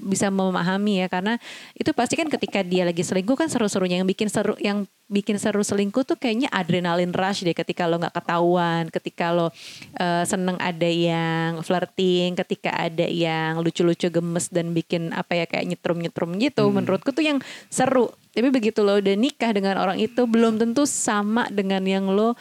bisa 0.09 0.33
memahami 0.33 1.05
ya, 1.05 1.07
karena 1.07 1.37
itu 1.77 1.93
pasti 1.93 2.17
kan 2.17 2.25
ketika 2.25 2.65
dia 2.65 2.89
lagi 2.89 3.05
selingkuh 3.05 3.37
kan 3.37 3.47
seru-serunya 3.53 4.01
yang 4.01 4.09
bikin 4.09 4.25
seru 4.25 4.57
yang 4.57 4.89
bikin 5.11 5.35
seru 5.35 5.59
selingkuh 5.59 6.07
tuh 6.07 6.15
kayaknya 6.15 6.47
adrenalin 6.47 7.11
rush 7.11 7.43
deh 7.43 7.51
ketika 7.51 7.83
lo 7.83 7.99
nggak 7.99 8.15
ketahuan, 8.15 8.87
ketika 8.87 9.35
lo 9.35 9.51
eh, 9.99 10.23
seneng 10.23 10.55
ada 10.63 10.87
yang 10.87 11.59
flirting, 11.59 12.39
ketika 12.39 12.71
ada 12.71 13.03
yang 13.03 13.59
lucu-lucu 13.59 14.07
gemes 14.07 14.47
dan 14.47 14.71
bikin 14.71 15.11
apa 15.11 15.43
ya 15.43 15.45
kayak 15.45 15.75
nyetrum-nyetrum 15.75 16.39
gitu. 16.39 16.63
Menurutku 16.71 17.11
tuh 17.11 17.27
yang 17.27 17.43
seru. 17.67 18.07
Tapi 18.31 18.47
begitu 18.47 18.79
lo 18.79 18.95
udah 18.95 19.15
nikah 19.19 19.51
dengan 19.51 19.75
orang 19.75 19.99
itu 19.99 20.23
belum 20.23 20.55
tentu 20.55 20.87
sama 20.87 21.51
dengan 21.51 21.83
yang 21.83 22.07
lo 22.07 22.39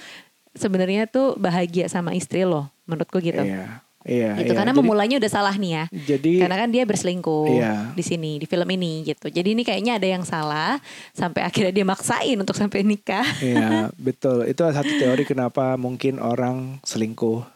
sebenarnya 0.54 1.10
tuh 1.10 1.34
bahagia 1.34 1.90
sama 1.90 2.14
istri 2.14 2.46
lo. 2.46 2.70
Menurutku 2.86 3.18
gitu. 3.18 3.42
iya 3.42 3.89
iya 4.10 4.34
Gitu 4.34 4.50
iya. 4.50 4.58
karena 4.58 4.74
Jadi- 4.74 4.80
memulainya 4.82 5.16
udah 5.16 5.30
salah 5.30 5.54
nih 5.54 5.70
ya. 5.70 5.84
jadi 6.10 6.32
Karena 6.42 6.56
kan 6.58 6.68
dia 6.68 6.82
berselingkuh 6.82 7.46
Iya. 7.54 7.74
di 7.94 8.02
sini 8.02 8.32
di 8.36 8.44
film 8.44 8.66
ini 8.66 9.06
gitu. 9.06 9.30
Jadi 9.30 9.48
ini 9.54 9.62
kayaknya 9.62 9.96
ada 9.96 10.08
yang 10.10 10.26
salah 10.26 10.82
sampai 11.12 11.46
akhirnya 11.46 11.70
dia 11.70 11.86
maksain 11.86 12.34
untuk 12.34 12.58
sampai 12.58 12.82
nikah. 12.82 13.24
Iya 13.38 13.88
betul 14.10 14.44
itu 14.44 14.58
satu 14.60 14.90
teori 14.98 15.22
kenapa 15.22 15.78
mungkin 15.78 16.18
orang 16.18 16.82
selingkuh. 16.82 17.46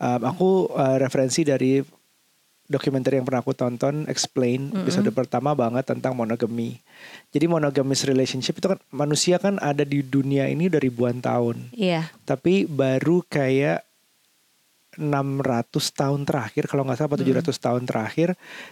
Um, 0.00 0.20
aku 0.24 0.48
uh, 0.72 0.96
referensi 0.96 1.44
dari 1.44 1.84
dokumenter 2.64 3.18
yang 3.18 3.26
pernah 3.26 3.42
aku 3.42 3.50
tonton 3.50 4.06
explain 4.06 4.70
episode 4.72 5.10
pertama 5.10 5.52
banget 5.52 5.82
tentang 5.84 6.14
monogami. 6.14 6.78
Jadi 7.28 7.44
monogamous 7.44 8.06
relationship 8.06 8.56
itu 8.56 8.70
kan 8.70 8.78
manusia 8.88 9.36
kan 9.36 9.58
ada 9.58 9.82
di 9.82 10.00
dunia 10.00 10.46
ini 10.46 10.70
udah 10.70 10.78
ribuan 10.78 11.18
tahun, 11.18 11.74
Iya. 11.74 12.06
tapi 12.22 12.64
baru 12.64 13.26
kayak 13.26 13.82
600 14.96 15.70
tahun 15.92 16.22
terakhir 16.22 16.66
kalau 16.66 16.82
nggak 16.82 16.98
salah 16.98 17.10
atau 17.10 17.22
700 17.22 17.46
tahun 17.56 17.82
terakhir 17.84 18.28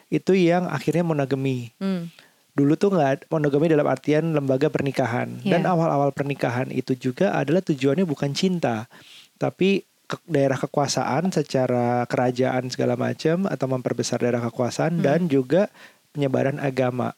itu 0.08 0.32
yang 0.32 0.66
akhirnya 0.66 1.02
monogami 1.02 1.70
Hmm. 1.76 2.10
dulu 2.50 2.74
tuh 2.74 2.90
nggak 2.90 3.28
monogami 3.28 3.66
dalam 3.66 3.86
artian 3.86 4.32
lembaga 4.32 4.66
pernikahan 4.66 5.38
dan 5.42 5.62
Iya. 5.62 5.70
awal-awal 5.70 6.10
pernikahan 6.10 6.68
itu 6.68 6.92
juga 6.92 7.30
adalah 7.32 7.60
tujuannya 7.60 8.02
bukan 8.02 8.32
cinta 8.32 8.90
tapi 9.36 9.82
ke- 10.04 10.24
daerah 10.24 10.56
kekuasaan 10.56 11.30
secara 11.30 12.02
kerajaan 12.04 12.66
segala 12.66 12.96
macam 12.96 13.44
atau 13.44 13.66
memperbesar 13.68 14.18
daerah 14.18 14.42
kekuasaan 14.42 14.98
dan 14.98 15.26
juga 15.26 15.70
penyebaran 16.10 16.58
agama 16.58 17.14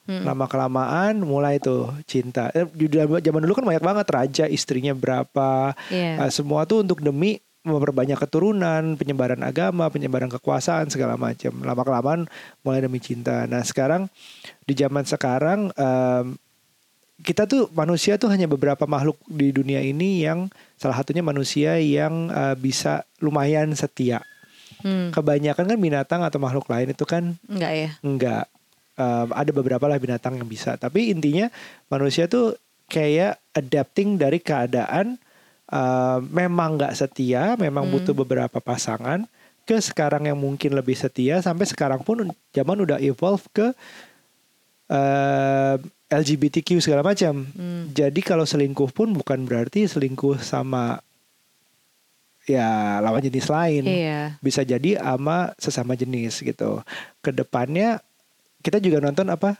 Hmm. 0.00 0.24
lama 0.24 0.48
kelamaan 0.48 1.22
mulai 1.22 1.60
tuh 1.60 1.92
cinta 2.02 2.50
Eh, 2.50 2.66
zaman 3.20 3.40
dulu 3.40 3.54
kan 3.54 3.62
banyak 3.64 3.84
banget 3.84 4.06
raja 4.08 4.44
istrinya 4.48 4.90
berapa 4.90 5.76
Iya. 5.86 6.26
Eh, 6.26 6.30
semua 6.30 6.64
tuh 6.64 6.82
untuk 6.82 6.98
demi 6.98 7.38
memperbanyak 7.60 8.16
keturunan 8.16 8.96
penyebaran 8.96 9.44
agama 9.44 9.92
penyebaran 9.92 10.32
kekuasaan 10.32 10.88
segala 10.88 11.20
macam. 11.20 11.52
Lama 11.60 11.82
kelamaan 11.84 12.20
mulai 12.64 12.80
demi 12.80 13.00
cinta. 13.04 13.44
Nah 13.44 13.60
sekarang 13.60 14.08
di 14.64 14.72
zaman 14.72 15.04
sekarang 15.04 15.68
em, 15.76 16.40
kita 17.20 17.44
tuh 17.44 17.68
manusia 17.76 18.16
tuh 18.16 18.32
hanya 18.32 18.48
beberapa 18.48 18.88
makhluk 18.88 19.20
di 19.28 19.52
dunia 19.52 19.84
ini 19.84 20.24
yang 20.24 20.48
salah 20.80 20.96
satunya 20.96 21.20
manusia 21.20 21.76
yang 21.76 22.32
eh, 22.32 22.56
bisa 22.56 23.04
lumayan 23.20 23.76
setia. 23.76 24.24
Hmm. 24.80 25.12
kebanyakan 25.12 25.68
kan 25.68 25.76
binatang 25.76 26.24
atau 26.24 26.40
makhluk 26.40 26.64
lain 26.72 26.96
itu 26.96 27.04
kan? 27.04 27.36
Enggak 27.44 27.72
ya. 27.76 27.90
enggak. 28.00 28.44
Em, 28.96 29.28
ada 29.28 29.50
beberapa 29.52 29.84
lah 29.84 30.00
binatang 30.00 30.40
yang 30.40 30.48
bisa. 30.48 30.80
Tapi 30.80 31.12
intinya 31.12 31.52
manusia 31.92 32.24
tuh 32.32 32.56
kayak 32.88 33.36
adapting 33.52 34.16
dari 34.16 34.40
keadaan 34.40 35.20
em, 35.70 36.20
memang 36.28 36.74
nggak 36.76 36.94
setia 36.94 37.54
memang 37.54 37.86
Hmm. 37.86 37.92
butuh 37.94 38.12
beberapa 38.12 38.58
pasangan 38.58 39.24
ke 39.62 39.78
sekarang 39.78 40.26
yang 40.26 40.34
mungkin 40.34 40.74
lebih 40.74 40.94
setia 40.94 41.38
sampai 41.38 41.62
sekarang 41.64 42.02
pun 42.02 42.26
zaman 42.50 42.78
udah 42.82 42.98
evolve 42.98 43.46
ke 43.50 43.70
em, 44.88 45.78
LGBTQ 46.10 46.82
segala 46.82 47.06
macam 47.06 47.46
Hmm. 47.46 47.90
jadi 47.90 48.20
kalau 48.20 48.42
selingkuh 48.42 48.90
pun 48.90 49.14
bukan 49.14 49.46
berarti 49.46 49.86
selingkuh 49.86 50.42
sama 50.42 50.98
ya 52.48 52.98
lawan 52.98 53.22
jenis 53.22 53.46
lain 53.46 53.84
Iya. 53.86 54.34
bisa 54.42 54.66
jadi 54.66 54.98
sama 54.98 55.54
sesama 55.54 55.94
jenis 55.94 56.42
gitu. 56.42 56.82
Ke 57.22 57.30
depannya 57.30 58.02
kita 58.60 58.82
juga 58.82 58.98
nonton 58.98 59.30
apa? 59.30 59.54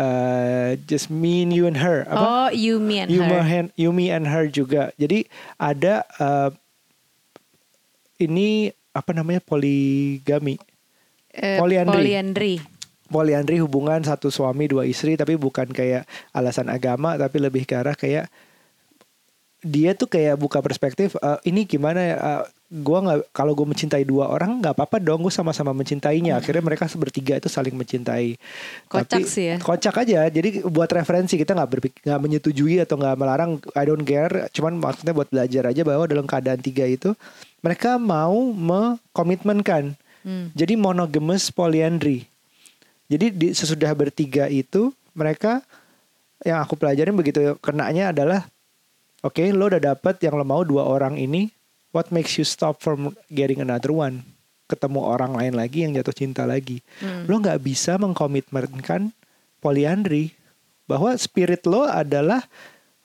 Eh 0.00 0.80
just 0.88 1.12
me 1.12 1.44
and 1.44 1.52
you 1.52 1.68
and 1.68 1.76
her 1.76 2.08
apa? 2.08 2.16
Oh, 2.16 2.48
you 2.48 2.80
me 2.80 3.04
and 3.04 3.12
you, 3.12 3.20
her. 3.20 3.44
and, 3.44 3.68
you 3.76 3.92
me 3.92 4.08
and 4.08 4.24
her 4.24 4.48
juga. 4.48 4.92
Jadi 4.96 5.28
ada 5.60 6.08
eh, 6.16 6.50
ini 8.24 8.72
apa 8.92 9.10
namanya 9.12 9.44
poligami. 9.44 10.56
Eh, 11.32 11.60
Polyandry. 11.60 11.96
Polyandry. 11.96 12.54
Poliandri 13.12 13.60
hubungan 13.60 14.00
satu 14.00 14.32
suami 14.32 14.72
dua 14.72 14.88
istri 14.88 15.20
tapi 15.20 15.36
bukan 15.36 15.68
kayak 15.68 16.08
alasan 16.32 16.72
agama 16.72 17.12
tapi 17.20 17.44
lebih 17.44 17.68
ke 17.68 17.76
arah 17.76 17.92
kayak 17.92 18.32
dia 19.60 19.92
tuh 19.92 20.08
kayak 20.08 20.40
buka 20.40 20.64
perspektif 20.64 21.20
eh, 21.20 21.38
ini 21.44 21.68
gimana 21.68 22.00
ya 22.00 22.16
gua 22.72 23.04
nggak 23.04 23.18
kalau 23.36 23.52
gue 23.52 23.68
mencintai 23.68 24.08
dua 24.08 24.32
orang 24.32 24.64
nggak 24.64 24.72
apa-apa 24.72 24.96
dong 24.96 25.28
gue 25.28 25.34
sama-sama 25.34 25.76
mencintainya. 25.76 26.40
Akhirnya 26.40 26.64
mereka 26.64 26.88
bertiga 26.96 27.36
itu 27.36 27.52
saling 27.52 27.76
mencintai. 27.76 28.40
Kocak 28.88 29.20
Tapi- 29.20 29.28
sih 29.28 29.44
ya. 29.52 29.56
kocak 29.60 30.08
aja. 30.08 30.32
Jadi 30.32 30.64
buat 30.64 30.88
referensi 30.88 31.36
kita 31.36 31.52
nggak 31.52 31.68
berpikir 31.68 32.00
nggak 32.08 32.22
menyetujui 32.24 32.80
atau 32.80 32.96
nggak 32.96 33.16
melarang 33.20 33.60
I 33.76 33.84
don't 33.84 34.08
care. 34.08 34.48
Cuman 34.56 34.80
maksudnya 34.80 35.12
buat 35.12 35.28
belajar 35.28 35.68
aja 35.68 35.84
bahwa 35.84 36.08
dalam 36.08 36.24
keadaan 36.24 36.64
tiga 36.64 36.88
itu 36.88 37.12
mereka 37.60 38.00
mau 38.00 38.40
mengkomitmenkan. 38.56 39.92
Hmm. 40.22 40.54
jadi 40.54 40.78
monogamous 40.78 41.50
polyandry. 41.50 42.30
Jadi 43.10 43.26
di, 43.34 43.46
sesudah 43.50 43.90
bertiga 43.90 44.46
itu 44.46 44.94
mereka 45.18 45.66
yang 46.46 46.62
aku 46.62 46.78
pelajarin 46.78 47.14
begitu 47.18 47.58
kenanya 47.58 48.14
adalah 48.14 48.46
oke 49.26 49.42
lo 49.50 49.66
udah 49.66 49.82
dapet 49.82 50.22
yang 50.22 50.38
lo 50.38 50.46
mau 50.46 50.62
dua 50.62 50.86
orang 50.86 51.18
ini 51.18 51.50
what 51.92 52.08
makes 52.10 52.34
you 52.40 52.44
stop 52.44 52.80
from 52.80 53.14
getting 53.28 53.60
another 53.60 53.92
one? 53.92 54.24
Ketemu 54.66 55.00
orang 55.04 55.36
lain 55.36 55.54
lagi 55.54 55.84
yang 55.84 55.92
jatuh 55.92 56.16
cinta 56.16 56.48
lagi. 56.48 56.80
Hmm. 56.98 57.28
lo 57.28 57.36
nggak 57.38 57.60
bisa 57.60 58.00
mengkomitmenkan 58.00 59.12
poliandri 59.60 60.32
bahwa 60.88 61.12
spirit 61.14 61.62
lo 61.68 61.84
adalah 61.84 62.42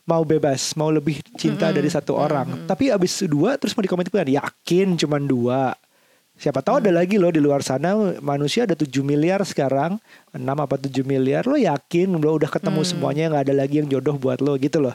mau 0.08 0.24
bebas 0.24 0.72
mau 0.80 0.88
lebih 0.88 1.20
cinta 1.36 1.68
Mm-mm. 1.68 1.78
dari 1.78 1.90
satu 1.92 2.16
orang. 2.16 2.64
Tapi 2.66 2.90
abis 2.90 3.28
dua 3.28 3.60
terus 3.60 3.76
mau 3.76 3.84
dikomitmenkan 3.84 4.32
yakin 4.32 4.96
cuman 4.96 5.28
dua. 5.28 5.76
Siapa 6.38 6.62
tahu 6.62 6.86
ada 6.86 6.94
lagi 6.94 7.18
lo 7.18 7.34
di 7.34 7.42
luar 7.42 7.66
sana 7.66 7.98
manusia 8.22 8.70
ada 8.70 8.78
7 8.78 9.02
miliar 9.02 9.42
sekarang 9.42 9.98
6 10.32 10.38
apa 10.46 10.78
7 10.78 11.02
miliar. 11.02 11.50
Lo 11.50 11.58
yakin 11.58 12.14
lo 12.14 12.38
udah 12.38 12.46
ketemu 12.46 12.86
Hmm. 12.86 12.90
semuanya 12.94 13.24
nggak 13.34 13.44
ada 13.50 13.56
lagi 13.58 13.82
yang 13.82 13.90
jodoh 13.90 14.22
buat 14.22 14.38
lo 14.40 14.54
gitu 14.62 14.78
loh. 14.78 14.94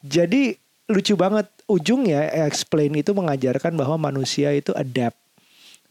Jadi 0.00 0.56
lucu 0.90 1.16
banget 1.16 1.48
ujungnya 1.64 2.28
explain 2.44 2.92
itu 2.92 3.16
mengajarkan 3.16 3.72
bahwa 3.72 3.96
manusia 3.96 4.52
itu 4.52 4.70
adapt 4.76 5.16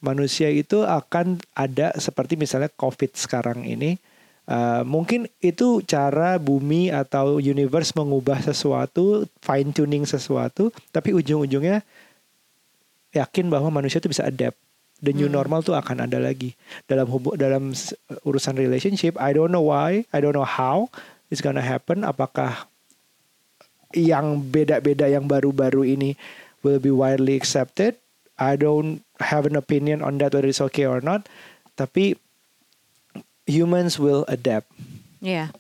manusia 0.04 0.52
itu 0.52 0.84
akan 0.84 1.40
ada 1.56 1.96
seperti 1.96 2.36
misalnya 2.36 2.68
COVID 2.76 3.16
sekarang 3.16 3.64
ini. 3.64 3.96
Uh, 4.44 4.84
mungkin 4.84 5.32
itu 5.40 5.80
cara 5.88 6.36
bumi 6.36 6.92
atau 6.92 7.40
universe 7.40 7.96
mengubah 7.96 8.44
sesuatu, 8.44 9.24
fine 9.40 9.72
tuning 9.72 10.04
sesuatu, 10.04 10.68
tapi 10.92 11.16
ujung-ujungnya 11.16 11.80
yakin 13.16 13.48
bahwa 13.48 13.72
manusia 13.72 14.04
itu 14.04 14.12
bisa 14.12 14.28
adapt. 14.28 14.60
The 15.00 15.16
new 15.16 15.32
Hmm. 15.32 15.40
normal 15.40 15.64
tuh 15.64 15.80
akan 15.80 16.04
ada 16.08 16.20
lagi 16.20 16.60
dalam 16.92 17.08
hubu 17.08 17.40
dalam 17.40 17.72
urusan 18.28 18.60
relationship. 18.60 19.16
I 19.16 19.32
don't 19.32 19.52
know 19.52 19.64
why, 19.64 20.04
I 20.12 20.20
don't 20.20 20.36
know 20.36 20.48
how 20.48 20.92
it's 21.32 21.40
gonna 21.40 21.64
happen. 21.64 22.04
Apakah 22.04 22.68
yang 23.94 24.42
beda-beda 24.42 25.08
yang 25.08 25.30
baru-baru 25.30 25.86
ini 25.86 26.18
will 26.66 26.82
be 26.82 26.92
widely 26.92 27.38
accepted. 27.38 27.96
I 28.36 28.58
don't 28.58 29.06
have 29.22 29.46
an 29.46 29.56
opinion 29.56 30.02
on 30.02 30.18
that 30.20 30.34
whether 30.34 30.50
it's 30.50 30.62
okay 30.74 30.90
or 30.90 31.00
not. 31.00 31.30
Tapi 31.78 32.18
humans 33.46 33.98
will 34.02 34.26
adapt 34.30 34.70
Iya. 35.24 35.56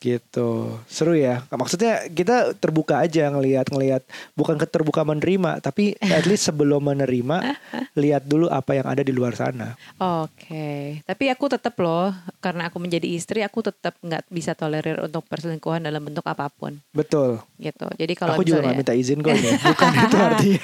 Gitu. 0.00 0.80
Seru 0.88 1.12
ya. 1.12 1.44
Maksudnya 1.52 2.08
kita 2.08 2.56
terbuka 2.56 3.04
aja 3.04 3.28
ngelihat 3.28 3.68
ngelihat 3.68 4.02
bukan 4.32 4.56
keterbuka 4.56 5.04
menerima, 5.04 5.60
tapi 5.60 5.94
at 6.00 6.24
least 6.24 6.48
sebelum 6.48 6.80
menerima 6.88 7.54
lihat 8.02 8.24
dulu 8.24 8.48
apa 8.48 8.80
yang 8.80 8.88
ada 8.88 9.04
di 9.04 9.12
luar 9.12 9.36
sana. 9.36 9.76
Oke, 10.00 11.04
tapi 11.04 11.28
aku 11.28 11.52
tetap 11.52 11.76
loh, 11.78 12.10
karena 12.40 12.72
aku 12.72 12.80
menjadi 12.80 13.04
istri, 13.04 13.44
aku 13.44 13.60
tetap 13.60 14.00
nggak 14.00 14.24
bisa 14.32 14.56
tolerir 14.56 15.04
untuk 15.04 15.28
perselingkuhan 15.28 15.84
dalam 15.84 16.00
bentuk 16.00 16.24
apa 16.24 16.48
pun, 16.48 16.80
Betul. 16.96 17.44
gitu. 17.60 17.86
Jadi 18.00 18.12
kalau 18.16 18.40
Aku 18.40 18.42
juga 18.42 18.64
misalnya, 18.64 18.72
nggak 18.72 18.80
minta 18.80 18.94
izin 18.96 19.18
kok 19.20 19.36
ya. 19.36 19.52
Bukan 19.68 19.92
itu 19.92 20.16
artinya. 20.16 20.62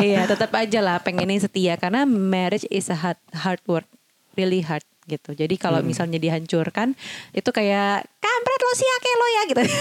iya, 0.00 0.20
tetap 0.24 0.50
aja 0.56 0.80
lah 0.80 0.96
pengennya 1.04 1.44
setia 1.44 1.76
karena 1.76 2.08
marriage 2.08 2.64
is 2.72 2.88
a 2.88 2.96
hard, 2.96 3.20
hard 3.36 3.60
work, 3.68 3.86
really 4.40 4.64
hard 4.64 4.82
gitu. 5.10 5.34
Jadi 5.34 5.58
kalau 5.58 5.82
Hmm. 5.82 5.90
misalnya 5.90 6.22
dihancurkan, 6.22 6.94
itu 7.34 7.50
kayak 7.50 8.06
kampret 8.22 8.60
lo 8.62 8.72
sih 8.78 8.88
lo 9.10 9.26
ya 9.26 9.42
gitu. 9.50 9.60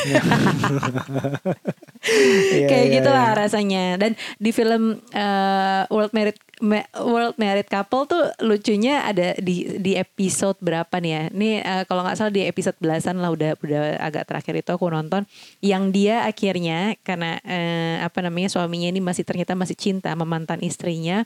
Iya, 2.00 2.68
kayak 2.72 2.86
iya, 2.88 2.96
gitulah 2.96 3.28
iya. 3.36 3.38
rasanya. 3.38 3.84
Dan 4.00 4.16
di 4.40 4.56
film 4.56 5.04
eh, 5.12 5.84
World 5.92 6.16
Ma- 6.60 6.88
World 6.96 7.36
Married 7.40 7.68
Couple 7.68 8.04
tuh 8.08 8.24
lucunya 8.44 9.04
ada 9.04 9.36
di 9.40 9.80
di 9.80 9.96
episode 9.96 10.60
berapa 10.60 10.92
nih 11.00 11.12
ya? 11.12 11.24
Ini 11.32 11.50
eh, 11.60 11.84
kalau 11.88 12.04
nggak 12.04 12.16
salah 12.20 12.32
di 12.32 12.44
episode 12.44 12.76
belasan 12.80 13.20
lah 13.20 13.32
udah 13.32 13.56
udah 13.60 14.00
agak 14.00 14.28
terakhir 14.28 14.64
itu 14.64 14.72
aku 14.72 14.88
nonton 14.92 15.24
yang 15.60 15.92
dia 15.92 16.24
akhirnya 16.24 16.96
karena 17.04 17.40
eh, 17.44 18.00
apa 18.00 18.20
namanya 18.24 18.48
suaminya 18.48 18.92
ini 18.92 19.00
masih 19.04 19.24
ternyata 19.28 19.56
masih 19.56 19.76
cinta 19.76 20.12
sama 20.12 20.24
mantan 20.28 20.60
istrinya 20.64 21.24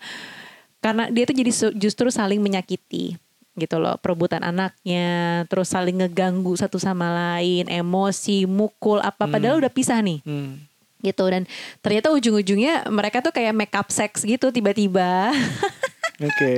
karena 0.84 1.08
dia 1.10 1.24
tuh 1.24 1.38
jadi 1.38 1.52
justru 1.80 2.12
saling 2.12 2.44
menyakiti 2.44 3.16
gitu 3.54 3.78
loh 3.78 4.02
perebutan 4.02 4.42
anaknya 4.42 5.46
terus 5.46 5.70
saling 5.70 6.02
ngeganggu 6.02 6.58
satu 6.58 6.82
sama 6.82 7.38
lain 7.38 7.70
emosi 7.70 8.50
mukul 8.50 8.98
apa 8.98 9.30
padahal 9.30 9.62
udah 9.62 9.70
pisah 9.74 10.02
nih. 10.02 10.22
Hmm. 10.26 10.58
gitu 11.04 11.28
dan 11.28 11.44
ternyata 11.84 12.16
ujung-ujungnya 12.16 12.88
mereka 12.88 13.20
tuh 13.20 13.36
kayak 13.36 13.52
make 13.52 13.76
up 13.76 13.92
sex 13.92 14.24
gitu 14.24 14.56
tiba-tiba 14.56 15.36
Oke. 16.21 16.52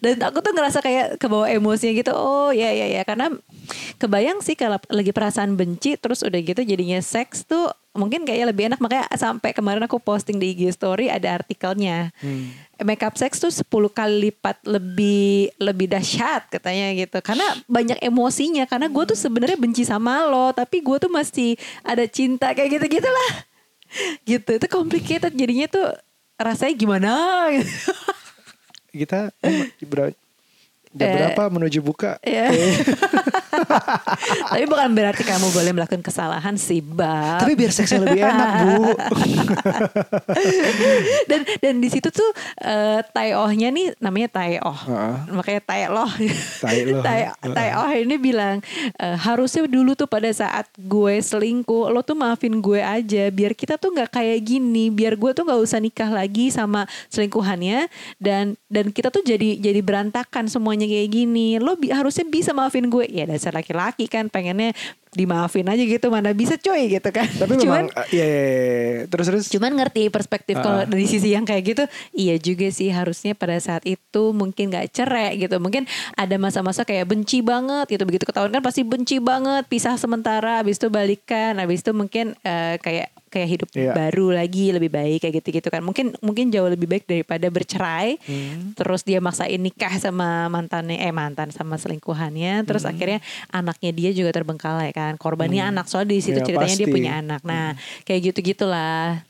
dan 0.00 0.16
aku 0.24 0.40
tuh 0.40 0.56
ngerasa 0.56 0.80
kayak 0.80 1.20
kebawa 1.20 1.52
emosinya 1.52 1.92
gitu 1.92 2.12
oh 2.16 2.48
ya 2.48 2.72
ya 2.72 2.88
ya 2.88 3.02
karena 3.04 3.28
kebayang 4.00 4.40
sih 4.40 4.56
kalau 4.56 4.80
lagi 4.88 5.12
perasaan 5.12 5.60
benci 5.60 6.00
terus 6.00 6.24
udah 6.24 6.40
gitu 6.40 6.64
jadinya 6.64 6.96
seks 7.04 7.44
tuh 7.44 7.68
mungkin 7.94 8.26
kayaknya 8.26 8.46
lebih 8.50 8.64
enak 8.72 8.80
makanya 8.82 9.06
sampai 9.14 9.54
kemarin 9.54 9.84
aku 9.86 10.02
posting 10.02 10.40
di 10.40 10.56
IG 10.56 10.72
story 10.74 11.12
ada 11.12 11.36
artikelnya 11.36 12.10
Hmm. 12.18 12.50
makeup 12.82 13.14
sex 13.14 13.38
tuh 13.38 13.52
10 13.52 13.68
kali 13.92 14.32
lipat 14.32 14.64
lebih 14.66 15.52
lebih 15.60 15.86
dahsyat 15.92 16.48
katanya 16.50 16.90
gitu 16.96 17.20
karena 17.20 17.44
banyak 17.68 18.00
emosinya 18.02 18.64
karena 18.66 18.88
gue 18.90 19.04
tuh 19.14 19.18
sebenarnya 19.18 19.60
benci 19.60 19.84
sama 19.86 20.24
lo 20.26 20.50
tapi 20.50 20.80
gue 20.80 20.96
tuh 20.98 21.12
masih 21.12 21.54
ada 21.84 22.02
cinta 22.08 22.50
kayak 22.56 22.80
gitu 22.80 22.98
gitulah 22.98 23.32
gitu 24.26 24.50
itu 24.58 24.66
complicated 24.66 25.30
jadinya 25.36 25.70
tuh 25.70 25.86
rasanya 26.34 26.74
gimana 26.74 27.12
gitu. 27.54 27.92
Kita 28.94 29.34
Jam 30.94 31.10
Eh, 31.10 31.14
berapa 31.18 31.42
menuju 31.50 31.82
buka? 31.82 32.22
Iya. 32.22 32.54
Tapi 34.50 34.64
bukan 34.70 34.90
berarti 34.94 35.26
kamu 35.26 35.50
boleh 35.50 35.72
melakukan 35.74 36.02
kesalahan 36.06 36.54
sih, 36.54 36.78
Bab. 36.78 37.42
Tapi 37.42 37.58
biar 37.58 37.74
seksnya 37.74 38.06
lebih 38.06 38.22
enak, 38.22 38.48
Bu. 38.62 38.94
dan 41.30 41.40
dan 41.58 41.74
di 41.82 41.88
situ 41.90 42.14
tuh 42.14 42.30
eh, 42.62 43.02
tai 43.10 43.34
ohnya 43.34 43.74
nih 43.74 43.98
namanya 43.98 44.28
tai 44.30 44.62
oh. 44.62 44.74
Heeh. 44.74 45.14
Makanya 45.34 45.62
tai 45.66 45.82
loh. 45.90 46.10
Tai 46.62 46.78
loh. 46.86 47.02
tai, 47.02 47.20
tai 47.42 47.68
oh 47.74 47.90
ini 47.90 48.14
bilang 48.14 48.62
eh, 48.98 49.16
harusnya 49.18 49.66
dulu 49.66 49.98
tuh 49.98 50.06
pada 50.06 50.30
saat 50.30 50.70
gue 50.78 51.18
selingkuh 51.18 51.90
lo 51.90 52.06
tuh 52.06 52.14
maafin 52.14 52.62
gue 52.62 52.78
aja 52.78 53.34
biar 53.34 53.58
kita 53.58 53.80
tuh 53.82 53.90
nggak 53.94 54.14
kayak 54.14 54.38
gini 54.46 54.94
biar 54.94 55.18
gue 55.18 55.30
tuh 55.34 55.42
nggak 55.42 55.58
usah 55.58 55.82
nikah 55.82 56.10
lagi 56.10 56.54
sama 56.54 56.86
selingkuhannya 57.10 57.90
dan 58.22 58.54
dan 58.70 58.94
kita 58.94 59.10
tuh 59.10 59.26
jadi 59.26 59.58
jadi 59.58 59.80
berantakan 59.82 60.46
semuanya 60.46 60.83
kayak 60.86 61.08
gini 61.10 61.56
lo 61.56 61.74
bi- 61.74 61.88
harusnya 61.88 62.24
bisa 62.24 62.50
maafin 62.50 62.86
gue 62.86 63.06
ya 63.06 63.24
dasar 63.24 63.50
laki-laki 63.50 64.04
kan 64.04 64.26
pengennya 64.26 64.72
dimaafin 65.10 65.62
aja 65.64 65.78
gitu 65.78 66.10
mana 66.10 66.30
bisa 66.30 66.56
coy 66.56 66.90
gitu 66.90 67.06
kan 67.08 67.30
Tapi 67.30 67.54
Cuman- 67.62 67.86
memang 67.86 68.10
iya, 68.10 68.26
iya, 68.26 68.40
iya. 68.42 69.02
terus 69.06 69.26
terus 69.26 69.46
Cuman 69.46 69.70
ngerti 69.72 70.10
perspektif 70.10 70.58
kalau 70.58 70.82
Ah. 70.82 70.84
dari 70.84 71.06
sisi 71.06 71.30
yang 71.30 71.42
kayak 71.42 71.62
gitu, 71.64 71.84
iya 72.12 72.34
juga 72.36 72.66
sih 72.68 72.90
harusnya 72.90 73.32
pada 73.32 73.54
saat 73.56 73.84
itu 73.84 74.22
mungkin 74.30 74.68
nggak 74.68 74.90
cerai 74.90 75.38
gitu. 75.38 75.54
Mungkin 75.56 75.86
ada 76.12 76.34
masa-masa 76.34 76.82
kayak 76.82 77.06
benci 77.06 77.38
banget 77.40 77.86
gitu. 77.88 78.02
Begitu 78.02 78.26
ketahuan 78.26 78.50
kan 78.50 78.58
pasti 78.60 78.82
benci 78.82 79.16
banget, 79.18 79.62
pisah 79.64 79.94
sementara, 79.94 80.58
habis 80.58 80.76
itu 80.76 80.90
balikan, 80.90 81.54
habis 81.56 81.78
itu 81.80 81.94
mungkin 81.94 82.34
eh, 82.42 82.74
kayak 82.76 83.13
kayak 83.34 83.48
hidup 83.50 83.68
Iya. 83.74 83.90
baru 83.90 84.30
lagi 84.30 84.70
lebih 84.70 84.86
baik 84.88 85.18
kayak 85.20 85.42
gitu-gitu 85.42 85.66
kan. 85.66 85.82
Mungkin 85.82 86.14
mungkin 86.22 86.54
jauh 86.54 86.70
lebih 86.70 86.86
baik 86.86 87.04
daripada 87.04 87.50
bercerai. 87.50 88.22
Hmm. 88.22 88.70
Terus 88.72 89.02
dia 89.02 89.18
maksain 89.18 89.58
nikah 89.58 89.98
sama 89.98 90.46
mantannya 90.46 91.02
eh 91.02 91.10
mantan 91.10 91.50
sama 91.50 91.74
selingkuhannya, 91.74 92.62
terus 92.62 92.86
Hmm. 92.86 92.94
akhirnya 92.94 93.18
anaknya 93.50 93.90
dia 93.90 94.10
juga 94.14 94.30
terbengkalai 94.30 94.94
kan. 94.94 95.18
Korbannya 95.18 95.66
anak 95.66 95.90
soalnya 95.90 96.14
di 96.14 96.22
situ 96.22 96.38
Ya, 96.38 96.46
ceritanya 96.46 96.70
dia 96.72 96.86
pasti. 96.86 96.94
punya 96.94 97.10
anak. 97.18 97.42
Nah, 97.42 97.74
kayak 98.02 98.30
gitu-gitulah. 98.30 99.26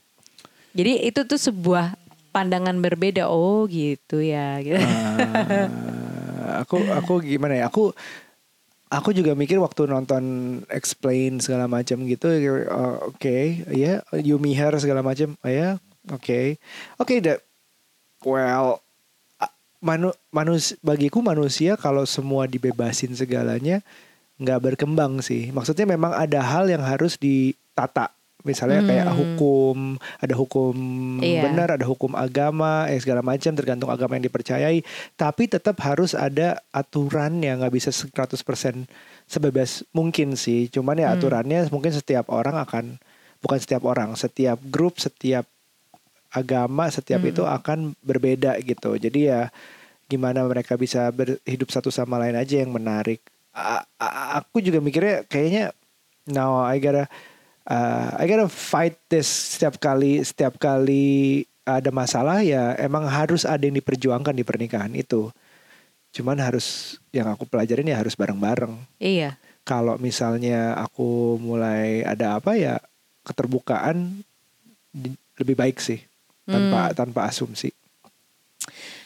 Jadi 0.71 1.07
itu 1.07 1.23
tuh 1.23 1.39
sebuah 1.41 1.97
pandangan 2.29 2.75
berbeda. 2.77 3.31
Oh, 3.31 3.63
gitu 3.65 4.19
ya. 4.19 4.59
Gitu. 4.59 4.77
Ah, 4.77 6.61
aku 6.61 6.77
aku 6.93 7.13
gimana 7.23 7.57
ya? 7.57 7.65
Aku 7.67 7.95
aku 8.89 9.11
juga 9.11 9.33
mikir 9.33 9.57
waktu 9.57 9.89
nonton 9.89 10.23
explain 10.69 11.41
segala 11.41 11.65
macam 11.65 12.05
gitu 12.05 12.29
uh, 12.69 13.09
oke 13.09 13.65
ya 13.73 14.05
Yumi 14.13 14.53
Hair 14.53 14.77
segala 14.77 15.01
macam 15.01 15.33
oh 15.41 15.51
ya 15.51 15.81
oke. 16.13 16.57
Oke 17.01 17.21
that 17.23 17.41
well 18.21 18.85
manu, 19.85 20.09
manus 20.33 20.73
bagiku 20.81 21.21
manusia 21.21 21.77
kalau 21.77 22.09
semua 22.09 22.49
dibebasin 22.49 23.13
segalanya 23.13 23.85
nggak 24.41 24.73
berkembang 24.73 25.21
sih. 25.23 25.53
Maksudnya 25.53 25.85
memang 25.87 26.11
ada 26.11 26.41
hal 26.43 26.67
yang 26.67 26.83
harus 26.83 27.15
ditata 27.15 28.11
misalnya 28.45 28.79
kayak 28.81 29.07
Hmm. 29.07 29.17
hukum 29.17 29.77
ada 30.21 30.33
hukum 30.33 30.75
Iya. 31.19 31.41
benar 31.43 31.67
ada 31.73 31.83
hukum 31.83 32.13
agama 32.13 32.85
eh 32.85 32.95
segala 32.95 33.19
macam 33.19 33.51
tergantung 33.51 33.89
agama 33.89 34.15
yang 34.15 34.23
dipercayai 34.23 34.85
tapi 35.13 35.45
tetap 35.45 35.81
harus 35.81 36.13
ada 36.13 36.61
aturan 36.69 37.41
yang 37.41 37.59
nggak 37.59 37.73
bisa 37.73 37.89
100% 37.89 38.85
sebebas 39.25 39.81
mungkin 39.91 40.37
sih 40.37 40.69
cuman 40.69 40.95
ya 40.95 41.09
Hmm. 41.09 41.17
aturannya 41.17 41.65
mungkin 41.67 41.89
setiap 41.89 42.29
orang 42.29 42.55
akan 42.55 43.01
bukan 43.41 43.57
setiap 43.57 43.83
orang 43.83 44.13
setiap 44.13 44.61
grup 44.63 44.95
setiap 44.95 45.49
agama 46.29 46.87
setiap 46.87 47.19
Hmm. 47.19 47.31
itu 47.31 47.43
akan 47.43 47.79
berbeda 47.99 48.61
gitu 48.61 48.93
jadi 48.95 49.19
ya 49.19 49.41
gimana 50.05 50.45
mereka 50.45 50.75
bisa 50.75 51.09
berhidup 51.09 51.67
satu 51.67 51.89
sama 51.89 52.15
lain 52.17 52.35
aja 52.35 52.61
yang 52.61 52.69
menarik 52.69 53.25
A- 53.51 53.87
a- 53.97 54.37
aku 54.37 54.59
juga 54.59 54.77
mikirnya 54.77 55.23
kayaknya 55.23 55.71
now 56.27 56.59
I 56.59 56.77
gotta 56.77 57.07
uh, 57.69 58.15
I 58.17 58.23
gotta 58.25 58.49
fight 58.49 58.97
this 59.09 59.27
setiap 59.57 59.77
kali 59.81 60.21
setiap 60.21 60.57
kali 60.57 61.45
ada 61.65 61.89
masalah 61.89 62.45
ya 62.45 62.77
emang 62.77 63.09
harus 63.09 63.41
ada 63.45 63.65
yang 63.65 63.77
diperjuangkan 63.77 64.35
di 64.37 64.45
pernikahan 64.45 64.93
itu. 64.93 65.33
Cuman 66.15 66.39
harus 66.39 66.97
yang 67.11 67.27
aku 67.27 67.43
pelajarin 67.43 67.91
ya 67.91 67.99
harus 67.99 68.15
bareng-bareng. 68.15 68.73
Iya. 69.01 69.35
kalau 69.65 69.97
misalnya 69.97 70.77
aku 70.77 71.41
mulai 71.41 72.05
ada 72.05 72.37
apa 72.37 72.53
ya 72.53 72.77
keterbukaan 73.25 74.21
lebih 75.41 75.57
baik 75.57 75.81
sih 75.81 75.99
tanpa 76.45 76.93
tanpa 76.93 77.25
asumsi 77.25 77.73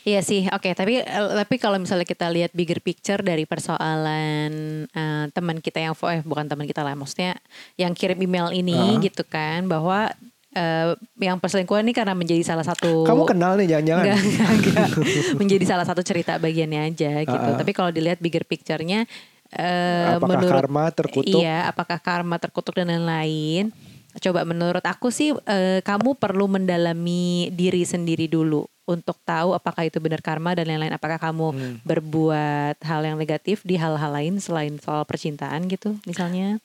Iya 0.07 0.23
sih, 0.23 0.47
oke. 0.47 0.71
Tapi 0.71 1.03
eh, 1.03 1.31
tapi 1.35 1.55
kalau 1.59 1.75
misalnya 1.75 2.07
kita 2.07 2.31
lihat 2.31 2.55
bigger 2.55 2.79
picture 2.79 3.19
dari 3.19 3.43
persoalan 3.43 4.51
eh, 4.87 5.25
teman 5.31 5.59
kita 5.59 5.79
yang 5.81 5.93
eh 5.95 6.21
bukan 6.23 6.47
teman 6.47 6.63
kita 6.63 6.81
lah, 6.81 6.95
maksudnya 6.95 7.35
yang 7.75 7.91
kirim 7.91 8.19
email 8.19 8.49
ini 8.49 8.95
Ah. 8.95 9.01
gitu 9.03 9.27
kan, 9.27 9.67
bahwa 9.67 10.07
eh, 10.55 10.95
yang 11.19 11.37
perselingkuhan 11.37 11.83
ini 11.83 11.93
karena 11.93 12.15
menjadi 12.15 12.41
salah 12.41 12.63
satu 12.63 13.03
kamu 13.03 13.23
kenal 13.27 13.53
nih 13.59 13.67
jangan-jangan 13.69 14.05
Enggak, 14.49 14.89
menjadi 15.41 15.65
salah 15.67 15.85
satu 15.85 16.01
cerita 16.01 16.39
bagiannya 16.39 16.81
aja 16.89 17.11
gitu. 17.21 17.49
Ah. 17.51 17.59
Tapi 17.59 17.71
kalau 17.75 17.91
dilihat 17.91 18.17
bigger 18.17 18.47
picture-nya 18.47 19.03
eh, 19.51 20.15
apakah 20.15 20.39
menurut 20.39 20.63
karma 20.63 20.83
terkutuk 20.89 21.37
Iya, 21.37 21.69
apakah 21.69 21.99
karma 21.99 22.35
terkutuk 22.39 22.73
dan 22.79 22.87
lain-lain? 22.89 23.75
Coba 24.19 24.41
menurut 24.41 24.81
aku 24.81 25.13
sih 25.13 25.37
eh, 25.45 25.85
kamu 25.85 26.17
perlu 26.17 26.49
mendalami 26.49 27.53
diri 27.53 27.85
sendiri 27.85 28.25
dulu 28.25 28.65
untuk 28.89 29.21
tahu 29.21 29.53
apakah 29.53 29.85
itu 29.85 30.01
benar 30.01 30.25
karma 30.25 30.57
dan 30.57 30.65
lain-lain. 30.65 30.97
Apakah 30.97 31.21
kamu 31.21 31.53
Hmm. 31.53 31.77
berbuat 31.85 32.81
hal 32.81 33.01
yang 33.05 33.21
negatif 33.21 33.61
di 33.61 33.77
hal-hal 33.77 34.09
lain 34.09 34.41
selain 34.41 34.81
soal 34.81 35.05
percintaan 35.05 35.69
gitu, 35.69 36.01
misalnya? 36.09 36.57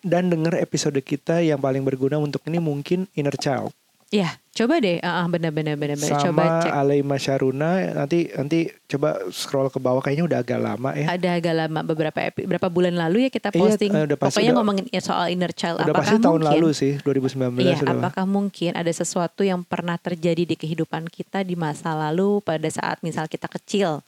dan 0.00 0.32
dengar 0.32 0.56
episode 0.56 0.96
kita 1.04 1.44
yang 1.44 1.60
paling 1.60 1.84
berguna 1.84 2.16
untuk 2.16 2.40
ini 2.48 2.56
mungkin 2.56 3.04
inner 3.12 3.36
child 3.36 3.68
Ya, 4.08 4.40
coba 4.52 4.76
deh. 4.76 4.98
Ah, 4.98 5.22
ah, 5.22 5.26
benar-benar 5.26 5.74
benar-benar. 5.74 6.10
sama 6.12 6.26
Coba 6.26 6.44
cek. 6.60 6.72
Alaima 6.72 7.16
Syaruna 7.16 7.70
nanti 7.94 8.28
nanti 8.28 8.58
coba 8.84 9.08
scroll 9.28 9.66
ke 9.66 9.78
bawah 9.78 9.98
kayaknya 9.98 10.26
udah 10.26 10.38
agak 10.38 10.58
lama 10.58 10.90
ya 10.92 11.06
Ada 11.08 11.28
agak 11.34 11.54
lama 11.56 11.80
beberapa 11.80 12.18
beberapa 12.30 12.66
bulan 12.66 12.92
lalu 12.92 13.24
ya 13.24 13.30
kita 13.30 13.48
Iya, 13.48 13.60
posting. 13.60 13.90
eh, 13.90 14.04
udah 14.04 14.16
pasti 14.16 14.34
Pokoknya 14.34 14.48
udah- 14.48 14.58
ngomongin 14.58 14.84
ya 14.88 15.00
soal 15.00 15.26
inner 15.28 15.52
child. 15.52 15.78
udah 15.78 15.86
apakah 15.88 16.02
pasti 16.04 16.18
tahun 16.18 16.40
mungkin, 16.40 16.50
lalu 16.56 16.68
sih 16.72 16.92
2019 16.98 17.62
Iya, 17.62 17.76
apakah 17.86 18.24
mungkin 18.24 18.70
ada 18.74 18.90
sesuatu 18.90 19.40
yang 19.40 19.62
pernah 19.62 19.94
terjadi 19.96 20.42
di 20.44 20.56
kehidupan 20.56 21.06
kita 21.06 21.40
di 21.40 21.54
masa 21.54 21.94
lalu 21.94 22.38
pada 22.40 22.66
saat 22.66 22.98
misal 23.00 23.24
kita 23.24 23.46
kecil? 23.46 24.02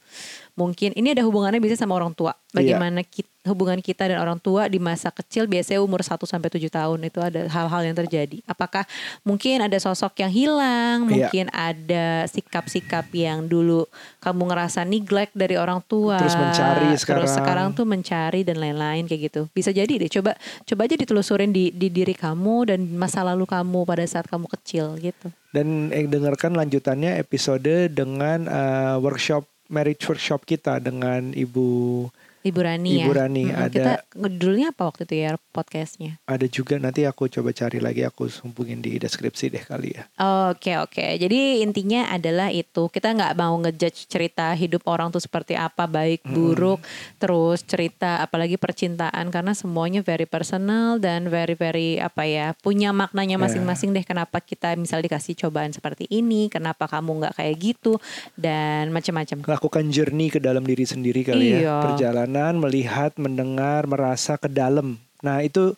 Mungkin 0.53 0.93
ini 0.93 1.09
ada 1.09 1.23
hubungannya 1.23 1.57
bisa 1.57 1.73
sama 1.75 1.93
orang 1.93 2.11
tua. 2.11 2.35
Iya. 2.51 2.77
Bagaimana 2.77 3.01
ki- 3.01 3.25
hubungan 3.43 3.79
kita 3.79 4.05
dan 4.05 4.17
orang 4.17 4.37
tua 4.37 4.67
di 4.67 4.77
masa 4.77 5.09
kecil 5.09 5.47
biasanya 5.47 5.79
umur 5.79 5.99
1 5.99 6.23
sampai 6.23 6.47
7 6.47 6.69
tahun 6.69 6.99
itu 7.03 7.19
ada 7.19 7.43
hal-hal 7.45 7.81
yang 7.83 7.97
terjadi. 7.97 8.37
Apakah 8.45 8.85
mungkin 9.21 9.59
ada 9.59 9.75
sosok 9.77 10.13
yang 10.17 10.29
hilang, 10.33 11.05
Iya. 11.05 11.29
mungkin 11.29 11.45
ada 11.53 12.25
sikap-sikap 12.25 13.05
yang 13.13 13.45
dulu 13.45 13.85
kamu 14.17 14.49
ngerasa 14.49 14.81
neglect 14.81 15.37
dari 15.37 15.53
orang 15.53 15.85
tua. 15.85 16.17
Terus 16.17 16.33
mencari 16.33 16.89
sekarang. 16.97 17.21
Terus 17.21 17.33
sekarang 17.37 17.67
tuh 17.71 17.85
mencari 17.85 18.41
dan 18.41 18.57
lain-lain 18.57 19.05
kayak 19.05 19.21
gitu. 19.29 19.41
Bisa 19.53 19.69
jadi 19.69 19.93
deh 19.93 20.09
coba 20.09 20.33
coba 20.65 20.81
aja 20.83 20.95
ditelusurin 20.97 21.53
di 21.53 21.69
di 21.69 21.87
diri 21.87 22.17
kamu 22.17 22.73
dan 22.73 22.79
masa 22.97 23.21
lalu 23.21 23.45
kamu 23.45 23.85
pada 23.85 24.01
saat 24.03 24.25
kamu 24.25 24.49
kecil 24.49 24.97
gitu. 24.97 25.29
dan 25.53 25.93
eh, 25.93 26.09
dengarkan 26.09 26.57
lanjutannya 26.57 27.21
episode 27.21 27.93
dengan 27.93 28.49
eh, 28.49 28.97
workshop 28.97 29.45
marriage 29.69 30.01
workshop 30.03 30.43
kita 30.43 30.81
dengan 30.81 31.29
Ibu 31.29 32.09
Ibu 32.43 32.59
Rani 32.59 32.91
ya. 32.93 33.05
Ibu 33.07 33.13
Rani, 33.13 33.43
Mm-mm. 33.45 33.55
ada- 33.57 33.71
Kita 33.71 33.93
judulnya 34.13 34.67
apa 34.69 34.83
waktu 34.85 35.03
itu 35.03 35.15
ya 35.17 35.31
podcastnya? 35.49 36.19
ada 36.25 36.43
juga 36.45 36.75
nanti 36.75 37.03
aku 37.03 37.27
coba 37.29 37.49
cari 37.49 37.79
lagi 37.79 38.03
aku 38.03 38.27
hubungin 38.43 38.77
di 38.77 38.95
deskripsi 38.95 39.47
deh 39.49 39.61
kali 39.61 39.91
ya 39.91 40.03
Oke 40.49 40.75
oke. 40.75 41.15
Jadi 41.15 41.39
intinya 41.59 42.09
adalah 42.09 42.49
itu 42.49 42.87
kita 42.87 43.09
nggak 43.09 43.33
mau 43.33 43.55
ngejudge 43.57 44.05
cerita 44.05 44.51
hidup 44.53 44.83
orang 44.85 45.07
tuh 45.09 45.19
seperti 45.19 45.55
apa 45.55 45.85
baik 45.85 46.23
buruk, 46.25 46.83
terus 47.17 47.63
cerita 47.63 48.19
apalagi 48.19 48.55
percintaan 48.55 49.29
karena 49.29 49.53
semuanya 49.53 50.01
very 50.01 50.25
personal 50.25 50.97
dan 50.97 51.27
very 51.27 51.53
very 51.53 51.95
apa 51.97 52.23
ya 52.23 52.51
punya 52.55 52.91
maknanya 52.91 53.39
masing-masing 53.39 53.91
deh. 53.91 54.03
Kenapa 54.03 54.39
kita 54.39 54.75
misal 54.75 54.99
dikasih 54.99 55.37
cobaan 55.37 55.71
seperti 55.71 56.09
ini, 56.09 56.47
kenapa 56.47 56.85
kamu 56.85 57.21
nggak 57.21 57.35
kayak 57.35 57.55
gitu 57.57 57.95
dan 58.35 58.89
macam-macam. 58.89 59.45
lakukan 59.45 59.85
journey 59.87 60.27
ke 60.27 60.37
dalam 60.37 60.61
diri 60.61 60.83
sendiri 60.83 61.23
kali 61.23 61.45
Iya. 61.53 61.61
ya 61.61 61.75
perjalanan 61.83 62.31
melihat 62.53 63.13
mendengar 63.15 63.85
merasa 63.85 64.33
ke 64.35 64.49
dalam 64.49 64.97
nah 65.21 65.39
itu 65.39 65.77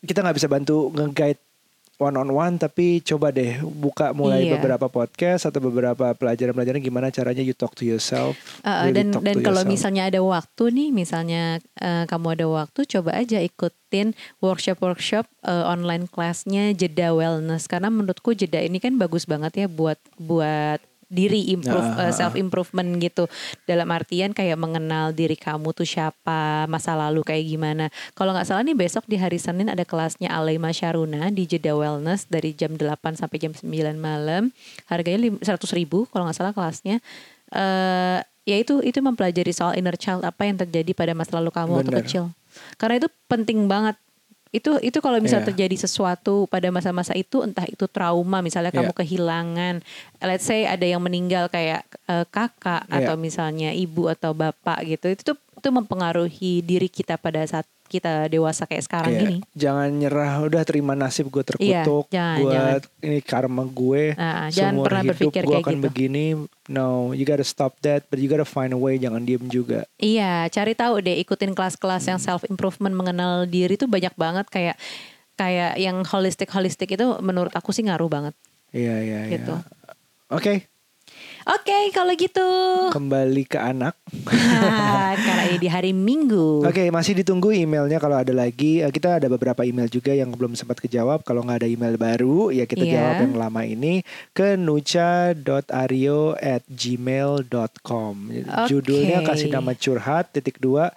kita 0.00 0.20
nggak 0.20 0.36
bisa 0.36 0.48
bantu 0.48 0.88
nge-guide 0.90 1.38
one 2.00 2.16
on 2.16 2.32
one 2.32 2.56
tapi 2.56 3.04
coba 3.04 3.28
deh 3.28 3.60
buka 3.60 4.16
mulai 4.16 4.48
Iya. 4.48 4.56
beberapa 4.56 4.88
podcast 4.88 5.44
atau 5.44 5.60
beberapa 5.60 6.16
pelajaran-pelajaran 6.16 6.80
gimana 6.80 7.12
caranya 7.12 7.44
you 7.44 7.52
talk 7.52 7.76
to 7.76 7.84
yourself 7.84 8.32
Uh, 8.64 8.88
really 8.88 9.04
dan 9.04 9.20
dan 9.20 9.36
kalau 9.44 9.60
yourself. 9.60 9.68
misalnya 9.68 10.08
ada 10.08 10.20
waktu 10.24 10.64
nih, 10.72 10.88
misalnya 10.96 11.42
uh, 11.76 12.08
kamu 12.08 12.40
ada 12.40 12.46
waktu, 12.48 12.88
coba 12.88 13.20
aja 13.20 13.44
ikutin 13.44 14.16
workshop-workshop 14.40 15.28
uh, 15.44 15.68
online 15.68 16.08
kelasnya 16.08 16.72
jeda 16.72 17.12
wellness 17.12 17.68
karena 17.68 17.92
menurutku 17.92 18.32
jeda 18.32 18.64
ini 18.64 18.80
kan 18.80 18.96
bagus 18.96 19.28
banget 19.28 19.52
ya 19.60 19.66
buat 19.68 20.00
buat 20.16 20.80
diri 21.10 21.50
improve 21.50 21.82
Ah, 21.82 21.98
ah, 21.98 22.08
ah. 22.08 22.14
self 22.14 22.38
improvement 22.38 22.86
gitu. 22.96 23.26
Dalam 23.66 23.90
artian 23.90 24.30
kayak 24.30 24.54
mengenal 24.54 25.10
diri 25.10 25.34
kamu 25.34 25.74
tuh 25.74 25.82
siapa 25.82 26.64
masa 26.64 26.94
lalu 26.94 27.26
kayak 27.26 27.44
gimana. 27.44 27.84
Kalau 28.14 28.30
nggak 28.30 28.46
salah 28.46 28.62
nih 28.62 28.78
besok 28.78 29.04
di 29.10 29.18
hari 29.18 29.36
Senin 29.36 29.66
ada 29.66 29.82
kelasnya 29.82 30.30
Alaima 30.30 30.70
Sharuna 30.70 31.28
di 31.28 31.44
Jeddah 31.44 31.74
Wellness 31.74 32.30
dari 32.30 32.54
jam 32.54 32.78
8 32.78 33.18
sampai 33.18 33.36
jam 33.36 33.50
9 33.50 33.66
malam. 33.98 34.54
Harganya 34.86 35.18
lim- 35.18 35.42
100 35.42 35.74
ribu 35.74 36.06
kalau 36.08 36.30
nggak 36.30 36.38
salah 36.38 36.54
kelasnya. 36.54 37.02
Eh 37.50 38.18
ya 38.46 38.56
itu 38.56 38.78
itu 38.80 38.98
mempelajari 39.02 39.50
soal 39.50 39.74
inner 39.74 39.94
child 39.98 40.22
apa 40.22 40.46
yang 40.46 40.56
terjadi 40.56 40.94
pada 40.94 41.12
masa 41.12 41.36
lalu 41.42 41.50
kamu 41.50 41.70
waktu 41.82 41.90
Bener. 41.90 42.00
kecil. 42.06 42.24
Karena 42.78 43.02
itu 43.02 43.08
penting 43.26 43.66
banget 43.66 43.98
itu 44.50 44.82
itu 44.82 44.98
kalau 44.98 45.22
misalnya 45.22 45.46
Iya. 45.46 45.50
terjadi 45.54 45.76
sesuatu 45.86 46.50
pada 46.50 46.66
masa-masa 46.74 47.14
itu 47.14 47.46
entah 47.46 47.62
itu 47.70 47.86
trauma 47.86 48.42
misalnya 48.42 48.74
kamu 48.74 48.90
Iya. 48.90 48.98
kehilangan 48.98 49.74
let's 50.20 50.42
say 50.42 50.66
ada 50.66 50.82
yang 50.82 50.98
meninggal 50.98 51.46
kayak 51.46 51.86
eh, 52.10 52.26
kakak 52.26 52.82
Iya. 52.90 53.06
atau 53.06 53.14
misalnya 53.14 53.70
ibu 53.70 54.10
atau 54.10 54.34
bapak 54.34 54.82
gitu 54.90 55.06
itu 55.06 55.22
tuh 55.22 55.38
itu 55.60 55.68
mempengaruhi 55.68 56.64
diri 56.64 56.88
kita 56.88 57.20
pada 57.20 57.44
saat 57.44 57.68
kita 57.90 58.30
dewasa 58.30 58.70
kayak 58.70 58.86
sekarang 58.86 59.12
Kayak, 59.12 59.22
gini 59.26 59.36
Jangan 59.52 59.88
nyerah, 59.90 60.32
udah 60.46 60.62
terima 60.62 60.94
nasib 60.94 61.26
gue 61.26 61.42
terkutuk, 61.42 62.06
Iya, 62.08 62.14
jangan, 62.14 62.38
gue 62.38 62.52
jangan. 62.54 62.80
ini 63.02 63.18
karma 63.20 63.64
gue. 63.66 64.02
Nah, 64.14 64.46
jangan 64.48 64.74
pernah 64.86 65.02
hidup 65.02 65.10
berpikir 65.18 65.42
gue 65.42 65.50
kayak 65.50 65.66
akan 65.66 65.74
gitu. 65.76 65.84
begini. 65.90 66.24
No, 66.70 67.10
you 67.10 67.26
gotta 67.26 67.42
stop 67.42 67.74
that, 67.82 68.06
but 68.06 68.22
you 68.22 68.30
gotta 68.30 68.46
find 68.46 68.70
a 68.70 68.78
way. 68.78 68.94
Jangan 68.94 69.26
diem 69.26 69.42
juga. 69.50 69.82
Iya, 69.98 70.46
cari 70.54 70.72
tahu 70.78 71.02
deh, 71.02 71.18
ikutin 71.18 71.50
kelas-kelas 71.50 72.06
yang 72.06 72.22
self 72.22 72.46
improvement 72.46 72.94
mengenal 72.94 73.42
diri 73.50 73.74
tuh 73.74 73.90
banyak 73.90 74.14
banget 74.14 74.46
kayak 74.46 74.76
kayak 75.34 75.74
yang 75.82 76.06
holistik 76.06 76.46
holistik 76.54 76.94
itu 76.94 77.18
menurut 77.18 77.50
aku 77.58 77.74
sih 77.74 77.82
ngaruh 77.82 78.06
banget. 78.06 78.38
Iya, 78.70 78.96
iya, 79.02 79.20
iya. 79.26 79.34
Gitu. 79.34 79.54
Oke, 80.30 80.70
Oke, 81.48 81.88
kalau 81.96 82.12
gitu. 82.12 82.48
kembali 82.92 83.48
ke 83.48 83.56
anak. 83.56 83.96
Karena 85.24 85.42
ini 85.48 85.56
di 85.56 85.68
hari 85.72 85.96
Minggu. 85.96 86.60
Oke, 86.68 86.92
masih 86.92 87.16
ditunggu 87.16 87.48
emailnya 87.56 87.96
kalau 87.96 88.20
ada 88.20 88.30
lagi. 88.30 88.84
Eh, 88.84 88.92
Kita 88.92 89.16
ada 89.16 89.28
beberapa 89.30 89.64
email 89.64 89.88
juga 89.88 90.12
yang 90.12 90.28
belum 90.36 90.52
sempat 90.52 90.76
kejawab. 90.78 91.24
Kalau 91.24 91.40
nggak 91.40 91.64
ada 91.64 91.68
email 91.70 91.96
baru, 91.96 92.52
ya 92.52 92.68
kita 92.68 92.84
Iya. 92.84 92.92
jawab 92.92 93.14
yang 93.24 93.34
lama 93.40 93.62
ini 93.64 94.04
ke 94.30 94.60
nucha.ario 94.60 96.36
at 96.36 96.60
gmail.com. 96.68 98.14
Judulnya 98.68 99.24
kasih 99.24 99.48
nama 99.48 99.72
curhat, 99.72 100.36
titik 100.36 100.60
dua. 100.60 100.92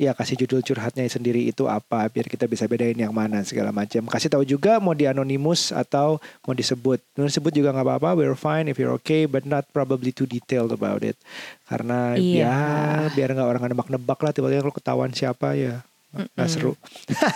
Ya 0.00 0.16
kasih 0.16 0.32
judul 0.40 0.64
curhatnya 0.64 1.04
sendiri 1.12 1.44
itu 1.44 1.68
apa 1.68 2.08
biar 2.08 2.24
kita 2.24 2.48
bisa 2.48 2.64
bedain 2.64 2.96
yang 2.96 3.12
mana 3.12 3.44
segala 3.44 3.68
macam. 3.68 4.08
Kasih 4.08 4.32
tahu 4.32 4.48
juga 4.48 4.80
mau 4.80 4.96
di 4.96 5.04
anonimus 5.04 5.76
atau 5.76 6.16
mau 6.48 6.56
disebut. 6.56 7.04
Mau 7.20 7.28
disebut 7.28 7.52
juga 7.52 7.68
nggak 7.76 7.84
apa-apa. 7.84 8.16
We're 8.16 8.32
fine 8.32 8.72
if 8.72 8.80
you're 8.80 8.96
okay, 8.96 9.28
but 9.28 9.44
not 9.44 9.68
probably 9.76 10.08
too 10.08 10.24
detailed 10.24 10.72
about 10.72 11.04
it. 11.04 11.20
Karena 11.68 12.16
Iya. 12.16 12.48
ya 12.48 12.56
biar 13.12 13.36
nggak 13.36 13.48
orang 13.52 13.62
nebak-nebak 13.68 14.18
lah 14.24 14.32
tiba-tiba 14.32 14.64
kalau 14.64 14.72
ketahuan 14.72 15.12
siapa 15.12 15.52
ya 15.52 15.84
nggak 16.10 16.48
seru. 16.50 16.74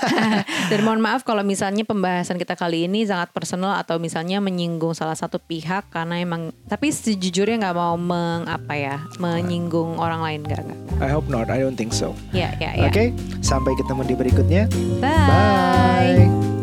Dan 0.71 0.81
mohon 0.83 0.99
maaf 0.99 1.23
kalau 1.23 1.47
misalnya 1.47 1.87
pembahasan 1.87 2.37
kita 2.37 2.59
kali 2.59 2.91
ini 2.91 3.07
sangat 3.07 3.31
personal 3.31 3.79
atau 3.79 4.03
misalnya 4.03 4.43
menyinggung 4.43 4.99
salah 4.99 5.15
satu 5.15 5.39
pihak 5.39 5.95
karena 5.95 6.19
emang 6.19 6.51
tapi 6.67 6.91
sejujurnya 6.91 7.63
nggak 7.63 7.77
mau 7.79 7.95
meng 7.95 8.51
apa 8.51 8.75
ya 8.75 8.97
menyinggung 9.23 9.99
orang 10.03 10.21
lain 10.27 10.41
nggak 10.43 10.61
nggak. 10.67 10.81
I 10.99 11.09
hope 11.11 11.31
not. 11.31 11.51
I 11.51 11.63
don't 11.63 11.79
think 11.79 11.95
so. 11.95 12.19
Ya 12.35 12.51
ya 12.59 12.75
ya. 12.75 12.91
Oke, 12.91 13.15
sampai 13.43 13.79
ketemu 13.79 14.03
di 14.03 14.15
berikutnya. 14.19 14.63
Bye. 14.99 16.27
Bye. 16.27 16.54